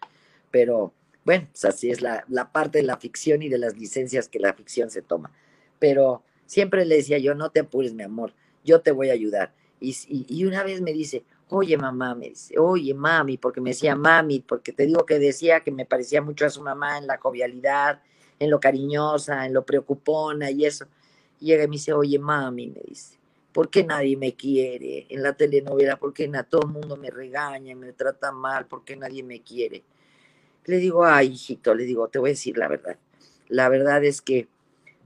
[0.51, 0.93] Pero
[1.27, 4.55] bueno, pues así es la, parte de la ficción y de las licencias que la
[4.55, 5.33] ficción se toma.
[5.79, 8.33] Pero siempre le decía yo, no te apures, mi amor,
[8.65, 9.53] yo te voy a ayudar.
[9.81, 14.41] Y, una vez me dice, oye mamá, me dice, oye mami, porque me decía mami,
[14.41, 18.03] porque te digo que decía que me parecía mucho a su mamá en la jovialidad,
[18.39, 20.87] en lo cariñosa, en lo preocupona y eso.
[21.41, 23.19] Y llega y me dice, oye mami, me dice,
[23.53, 25.97] ¿por qué nadie me quiere en la telenovela?
[25.97, 28.67] ¿Por qué todo el mundo me regaña, me trata mal?
[28.67, 29.85] ¿Por qué nadie me quiere?
[30.65, 32.99] Le digo, ay, hijito, le digo, te voy a decir la verdad.
[33.49, 34.49] La verdad es que,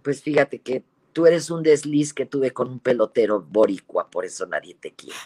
[0.03, 0.83] pues fíjate que
[1.13, 5.19] tú eres un desliz que tuve con un pelotero boricua, por eso nadie te quiere.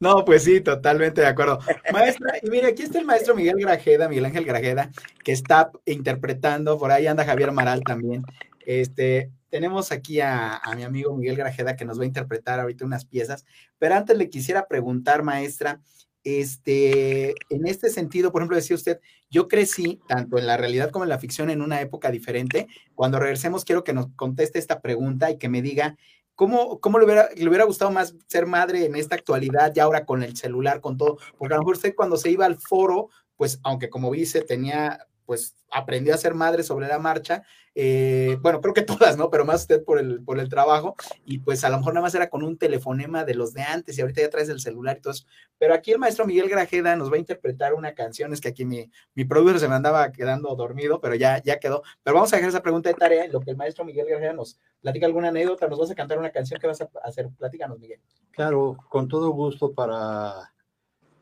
[0.00, 1.58] No, pues sí, totalmente de acuerdo.
[1.92, 4.90] Maestra, y mire, aquí está el maestro Miguel Grajeda, Miguel Ángel Grajeda,
[5.24, 8.22] que está interpretando, por ahí anda Javier Maral también.
[8.66, 12.84] Este, tenemos aquí a, a, mi amigo Miguel Grajeda que nos va a interpretar ahorita
[12.84, 13.44] unas piezas,
[13.78, 15.80] pero antes le quisiera preguntar, maestra,
[16.24, 19.00] este, en este sentido, por ejemplo, decía usted,
[19.30, 22.68] yo crecí tanto en la realidad como en la ficción en una época diferente.
[22.94, 25.96] Cuando regresemos, quiero que nos conteste esta pregunta y que me diga
[26.34, 30.04] ¿Cómo, cómo le, hubiera, le hubiera gustado más ser madre en esta actualidad, ya ahora
[30.04, 31.18] con el celular, con todo?
[31.38, 35.06] Porque a lo mejor usted cuando se iba al foro, pues aunque como dice, tenía
[35.26, 37.42] pues aprendió a ser madre sobre la marcha.
[37.74, 39.30] Eh, bueno, creo que todas, ¿no?
[39.30, 40.94] Pero más usted por el, por el trabajo.
[41.24, 43.96] Y pues a lo mejor nada más era con un telefonema de los de antes
[43.96, 45.26] y ahorita ya traes el celular y todo eso.
[45.58, 48.32] Pero aquí el maestro Miguel Grajeda nos va a interpretar una canción.
[48.32, 51.82] Es que aquí mi, mi productor se me andaba quedando dormido, pero ya, ya quedó.
[52.02, 54.32] Pero vamos a dejar esa pregunta de tarea en lo que el maestro Miguel Grajeda
[54.32, 55.68] nos platica alguna anécdota.
[55.68, 57.28] Nos vas a cantar una canción que vas a hacer.
[57.38, 58.00] Platícanos, Miguel.
[58.32, 60.52] Claro, con todo gusto para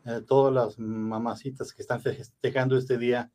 [0.04, 3.30] eh, todas las mamacitas que están festejando este día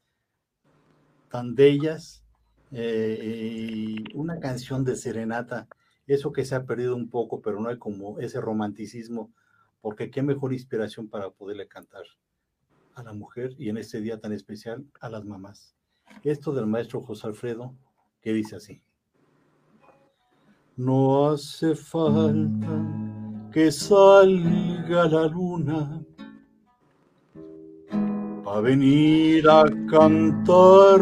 [1.29, 2.24] tan bellas,
[2.71, 5.67] eh, una canción de serenata,
[6.07, 9.31] eso que se ha perdido un poco, pero no hay como ese romanticismo,
[9.81, 12.03] porque qué mejor inspiración para poderle cantar
[12.95, 15.75] a la mujer y en este día tan especial a las mamás.
[16.23, 17.75] Esto del maestro José Alfredo,
[18.21, 18.81] que dice así.
[20.77, 26.03] No hace falta que salga la luna
[28.61, 30.99] venir a cantar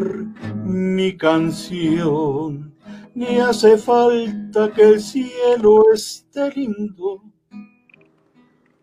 [0.64, 2.74] mi canción.
[3.16, 7.22] Ni hace falta que el cielo esté lindo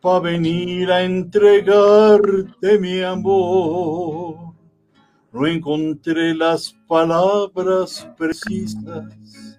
[0.01, 4.55] pa' venir a entregarte mi amor.
[5.33, 9.59] No encontré las palabras precisas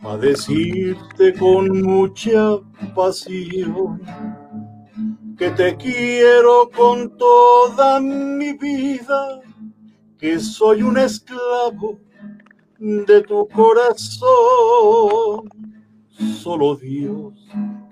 [0.00, 2.58] a decirte con mucha
[2.94, 4.00] pasión
[5.38, 9.40] que te quiero con toda mi vida,
[10.18, 12.00] que soy un esclavo
[12.78, 15.48] de tu corazón.
[16.42, 17.34] Solo Dios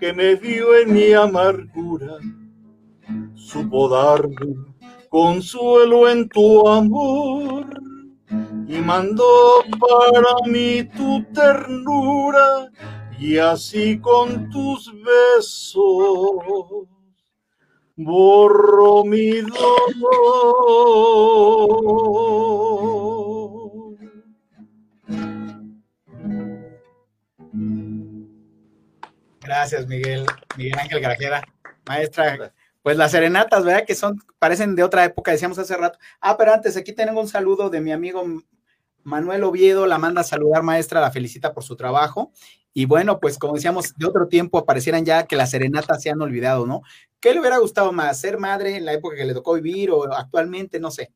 [0.01, 2.19] que me dio en mi amargura,
[3.37, 4.57] supo darme
[5.09, 7.81] consuelo en tu amor
[8.67, 12.73] y mandó para mí tu ternura
[13.21, 16.89] y así con tus besos
[17.97, 20.37] borro mi dolor.
[29.41, 30.27] Gracias, Miguel,
[30.57, 31.43] Miguel Ángel Garajeda.
[31.87, 33.85] Maestra, pues las serenatas, ¿verdad?
[33.87, 35.99] Que son, parecen de otra época, decíamos hace rato.
[36.21, 38.25] Ah, pero antes, aquí tengo un saludo de mi amigo
[39.05, 42.33] Manuel Oviedo, la manda a saludar, maestra, la felicita por su trabajo.
[42.79, 46.21] Y bueno, pues como decíamos, de otro tiempo aparecieran ya que las serenatas se han
[46.21, 46.83] olvidado, ¿no?
[47.21, 48.21] ¿Qué le hubiera gustado más?
[48.21, 50.79] ¿Ser madre en la época que le tocó vivir o actualmente?
[50.79, 51.11] No sé.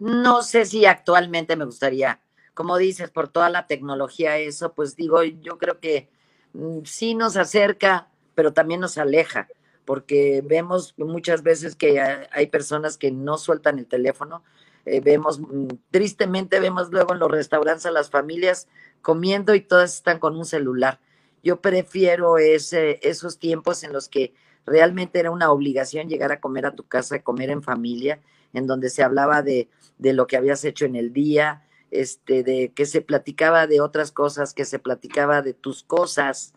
[0.00, 2.20] No sé si actualmente me gustaría,
[2.52, 6.08] como dices, por toda la tecnología, eso, pues digo, yo creo que
[6.54, 9.46] mm, sí nos acerca, pero también nos aleja,
[9.84, 14.42] porque vemos muchas veces que hay personas que no sueltan el teléfono.
[14.86, 18.68] Eh, vemos, mm, tristemente vemos luego en los restaurantes a las familias
[19.02, 21.00] comiendo y todas están con un celular.
[21.42, 24.34] Yo prefiero ese, esos tiempos en los que
[24.66, 28.20] realmente era una obligación llegar a comer a tu casa, comer en familia,
[28.52, 29.68] en donde se hablaba de,
[29.98, 34.12] de lo que habías hecho en el día, este, de que se platicaba de otras
[34.12, 36.52] cosas, que se platicaba de tus cosas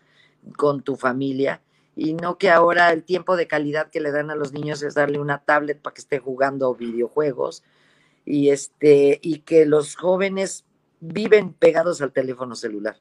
[0.57, 1.61] con tu familia,
[1.95, 4.95] y no que ahora el tiempo de calidad que le dan a los niños es
[4.95, 7.63] darle una tablet para que esté jugando videojuegos,
[8.25, 10.65] y este, y que los jóvenes
[10.99, 12.97] viven pegados al teléfono celular.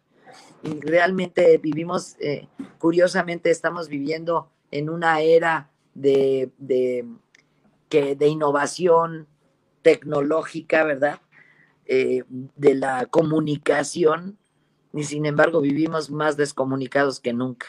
[0.62, 2.48] Y realmente vivimos, eh,
[2.78, 7.06] curiosamente, estamos viviendo en una era de, de,
[7.88, 9.28] que, de innovación
[9.82, 11.20] tecnológica, ¿verdad?
[11.86, 14.38] Eh, de la comunicación,
[14.94, 17.66] y sin embargo vivimos más descomunicados que nunca.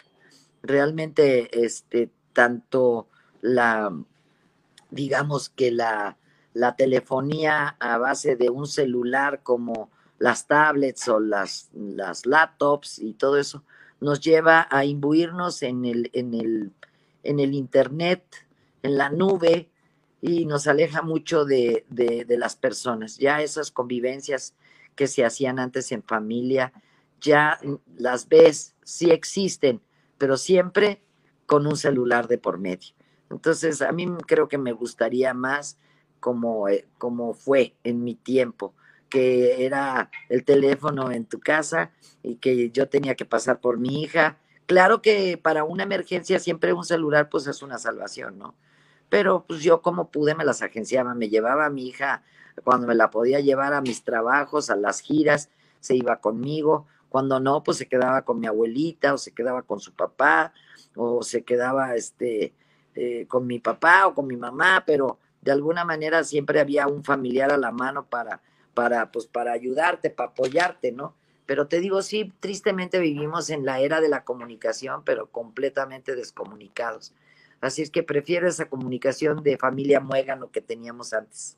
[0.62, 3.08] Realmente, este, tanto
[3.42, 3.92] la,
[4.92, 6.18] digamos que la,
[6.54, 9.90] la telefonía a base de un celular como
[10.20, 13.64] las tablets o las, las laptops y todo eso,
[14.00, 16.72] nos lleva a imbuirnos en el, en el
[17.24, 18.24] en el Internet,
[18.84, 19.70] en la nube,
[20.22, 23.18] y nos aleja mucho de, las personas.
[23.18, 24.54] Ya esas convivencias
[24.96, 26.72] que se hacían antes en familia,
[27.20, 27.60] ya
[27.98, 29.82] las ves, sí existen,
[30.18, 31.02] pero siempre
[31.46, 32.94] con un celular de por medio.
[33.30, 35.78] Entonces, a mí creo que me gustaría más
[36.24, 38.74] como, eh, como fue en mi tiempo,
[39.10, 41.92] que era el teléfono en tu casa
[42.24, 46.74] y que yo tenía que pasar por mi hija Claro que para una emergencia siempre
[46.74, 48.56] un celular pues es una salvación, ¿no?
[49.10, 52.24] Pero pues yo como pude me las agenciaba, me llevaba a mi hija
[52.64, 55.50] cuando me la podía llevar a mis trabajos, a las giras,
[55.80, 59.80] se iba conmigo, cuando no pues se quedaba con mi abuelita o se quedaba con
[59.80, 60.54] su papá
[60.96, 62.54] o se quedaba este
[62.96, 67.04] eh, con mi papá o con mi mamá, pero de alguna manera siempre había un
[67.04, 68.42] familiar a la mano para,
[68.74, 71.16] para, pues, para ayudarte, para apoyarte, ¿no?
[71.46, 77.14] Pero te digo, sí, tristemente vivimos en la era de la comunicación, pero completamente descomunicados.
[77.60, 81.58] Así es que prefiero esa comunicación de familia muégano que teníamos antes.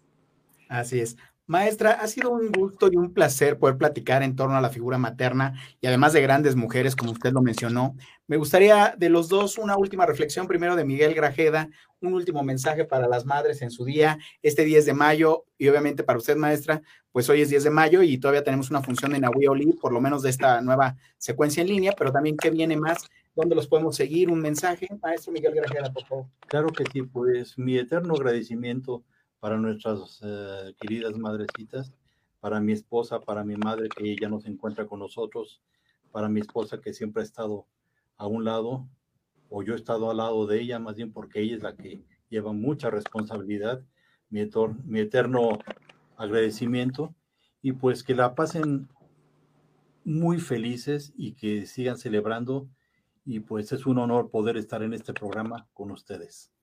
[0.70, 1.18] Así es.
[1.48, 4.98] Maestra, ha sido un gusto y un placer poder platicar en torno a la figura
[4.98, 7.96] materna y además de grandes mujeres, como usted lo mencionó.
[8.26, 11.70] Me gustaría de los dos una última reflexión, primero de Miguel Grajeda,
[12.02, 16.04] un último mensaje para las madres en su día, este 10 de mayo, y obviamente
[16.04, 16.82] para usted, maestra,
[17.12, 20.02] pues hoy es 10 de mayo y todavía tenemos una función en Awioli, por lo
[20.02, 23.96] menos de esta nueva secuencia en línea, pero también qué viene más, dónde los podemos
[23.96, 26.26] seguir, un mensaje, maestro Miguel Grajeda, por favor.
[26.48, 29.04] Claro que sí, pues mi eterno agradecimiento
[29.46, 31.94] para nuestras eh, queridas madrecitas,
[32.40, 35.62] para mi esposa, para mi madre que ella no se encuentra con nosotros,
[36.12, 37.68] para mi esposa que siempre ha estado
[38.18, 38.90] a un lado,
[39.50, 42.04] o yo he estado al lado de ella, más bien porque ella es la que
[42.28, 43.84] lleva mucha responsabilidad,
[44.32, 44.42] mi,
[44.84, 45.60] mi eterno
[46.18, 47.14] agradecimiento,
[47.62, 48.90] y pues que la pasen
[50.04, 52.68] muy felices y que sigan celebrando,
[53.24, 56.55] y pues es un honor poder estar en este programa con ustedes.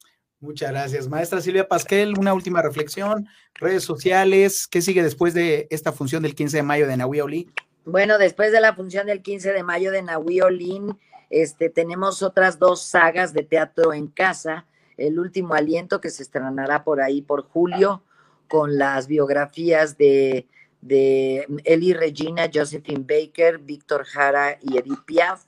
[0.43, 1.09] Muchas gracias.
[1.09, 6.35] Maestra Silvia Pasquel, una última reflexión, redes sociales, ¿qué sigue después de esta función del
[6.35, 7.53] 15 de mayo de Nahui Olin?
[7.85, 10.99] Bueno, después de la función del 15 de mayo de Nahui Olin,
[11.31, 14.67] este, tenemos otras dos sagas de teatro en casa,
[14.97, 18.03] El último aliento que se estrenará por ahí por julio,
[18.49, 20.49] con las biografías de,
[20.81, 25.45] de Eli Regina, Josephine Baker, Víctor Jara y Edith Piaf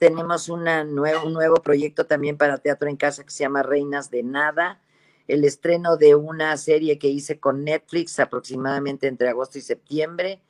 [0.00, 4.80] tenemos un nuevo proyecto también para Teatro en Casa que se llama Reinas de Nada.
[5.28, 10.40] El estreno de una serie que hice con Netflix aproximadamente entre agosto y septiembre.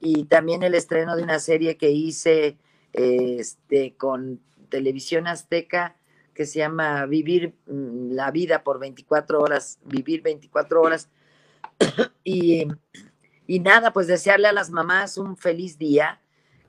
[0.00, 2.56] Y también el estreno de una serie que hice
[2.94, 4.40] este, con
[4.70, 5.96] Televisión Azteca
[6.32, 11.10] que se llama Vivir mm, la vida por 24 horas, vivir 24 horas.
[12.24, 12.68] y,
[13.46, 16.22] y nada, pues desearle a las mamás un feliz día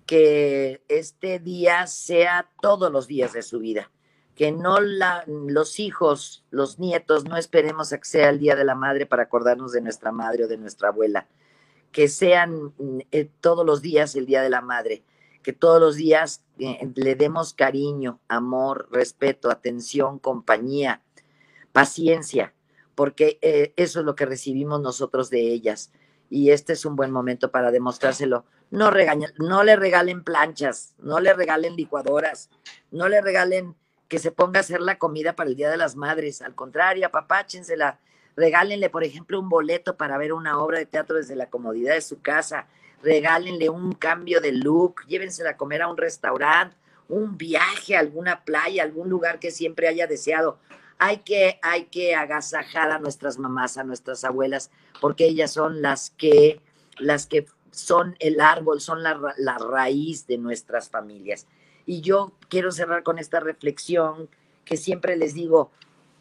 [0.06, 3.92] que este día sea todos los días de su vida,
[4.36, 8.66] que no la, los hijos, los nietos, no esperemos a que sea el Día de
[8.66, 11.28] la Madre para acordarnos de nuestra madre o de nuestra abuela,
[11.92, 12.74] que sean
[13.12, 15.04] eh, todos los días el Día de la Madre,
[15.42, 21.02] que todos los días eh, le demos cariño, amor, respeto, atención, compañía,
[21.72, 22.54] paciencia,
[22.94, 25.92] porque eh, eso es lo que recibimos nosotros de ellas.
[26.30, 28.46] Y este es un buen momento para demostrárselo
[28.76, 32.50] no, regañen, no le regalen planchas, no le regalen licuadoras,
[32.92, 33.76] no le regalen
[34.08, 36.42] que se ponga a hacer la comida para el Día de las Madres.
[36.42, 38.00] Al contrario, apapáchensela.
[38.36, 42.02] Regálenle, por ejemplo, un boleto para ver una obra de teatro desde la comodidad de
[42.02, 42.68] su casa.
[43.02, 46.76] Regálenle un cambio de look, llévensela a comer a un restaurante,
[47.08, 50.60] un viaje a alguna playa, algún lugar que siempre haya deseado.
[50.98, 54.70] Hay que, hay que agasajar a nuestras mamás, a nuestras abuelas,
[55.02, 56.62] porque ellas son las que,
[57.00, 57.46] las que
[57.76, 61.46] son el árbol, son la, raíz de nuestras familias.
[61.86, 64.30] Y yo quiero cerrar con esta reflexión
[64.64, 65.72] que siempre les digo,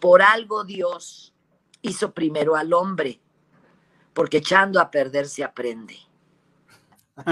[0.01, 1.33] por algo Dios
[1.81, 3.21] hizo primero al hombre,
[4.13, 5.97] porque echando a perder se aprende.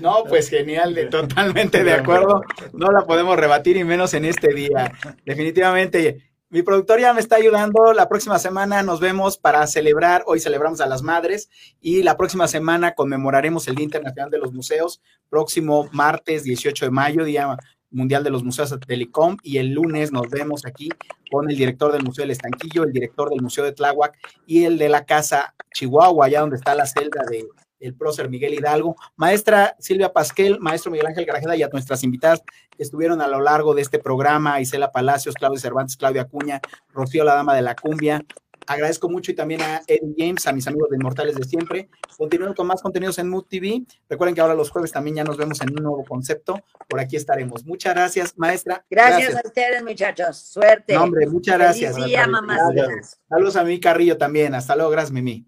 [0.00, 2.42] No, pues genial, totalmente de acuerdo.
[2.72, 4.92] No la podemos rebatir y menos en este día.
[5.24, 7.94] Definitivamente mi productor ya me está ayudando.
[7.94, 10.22] La próxima semana nos vemos para celebrar.
[10.26, 11.48] Hoy celebramos a las madres
[11.80, 15.00] y la próxima semana conmemoraremos el Día Internacional de los Museos,
[15.30, 17.56] próximo martes 18 de mayo, Día
[17.90, 19.38] Mundial de los Museos de Telecom.
[19.42, 20.90] Y el lunes nos vemos aquí
[21.30, 24.14] con el director del Museo del Estanquillo, el director del Museo de Tláhuac
[24.46, 27.46] y el de la Casa Chihuahua, allá donde está la celda de
[27.82, 32.42] el prócer Miguel Hidalgo, maestra Silvia Pasquel, maestro Miguel Ángel Garajeda y a nuestras invitadas
[32.76, 36.60] que estuvieron a lo largo de este programa, Isela Palacios, Claudia Cervantes, Claudia Acuña,
[36.92, 38.24] Rocío la Dama de la Cumbia.
[38.66, 41.88] Agradezco mucho y también a Eddie James, a mis amigos de Inmortales de siempre.
[42.16, 43.82] Continúen con más contenidos en Mood TV.
[44.08, 46.60] Recuerden que ahora los jueves también ya nos vemos en un nuevo concepto.
[46.88, 47.64] Por aquí estaremos.
[47.64, 48.84] Muchas gracias, maestra.
[48.88, 50.38] Gracias, a ustedes, muchachos.
[50.38, 50.96] Suerte.
[50.96, 51.96] hombre, muchas gracias.
[53.28, 54.54] Saludos a mi Carrillo también.
[54.54, 54.90] Hasta luego.
[54.90, 55.44] Gracias, Mimi.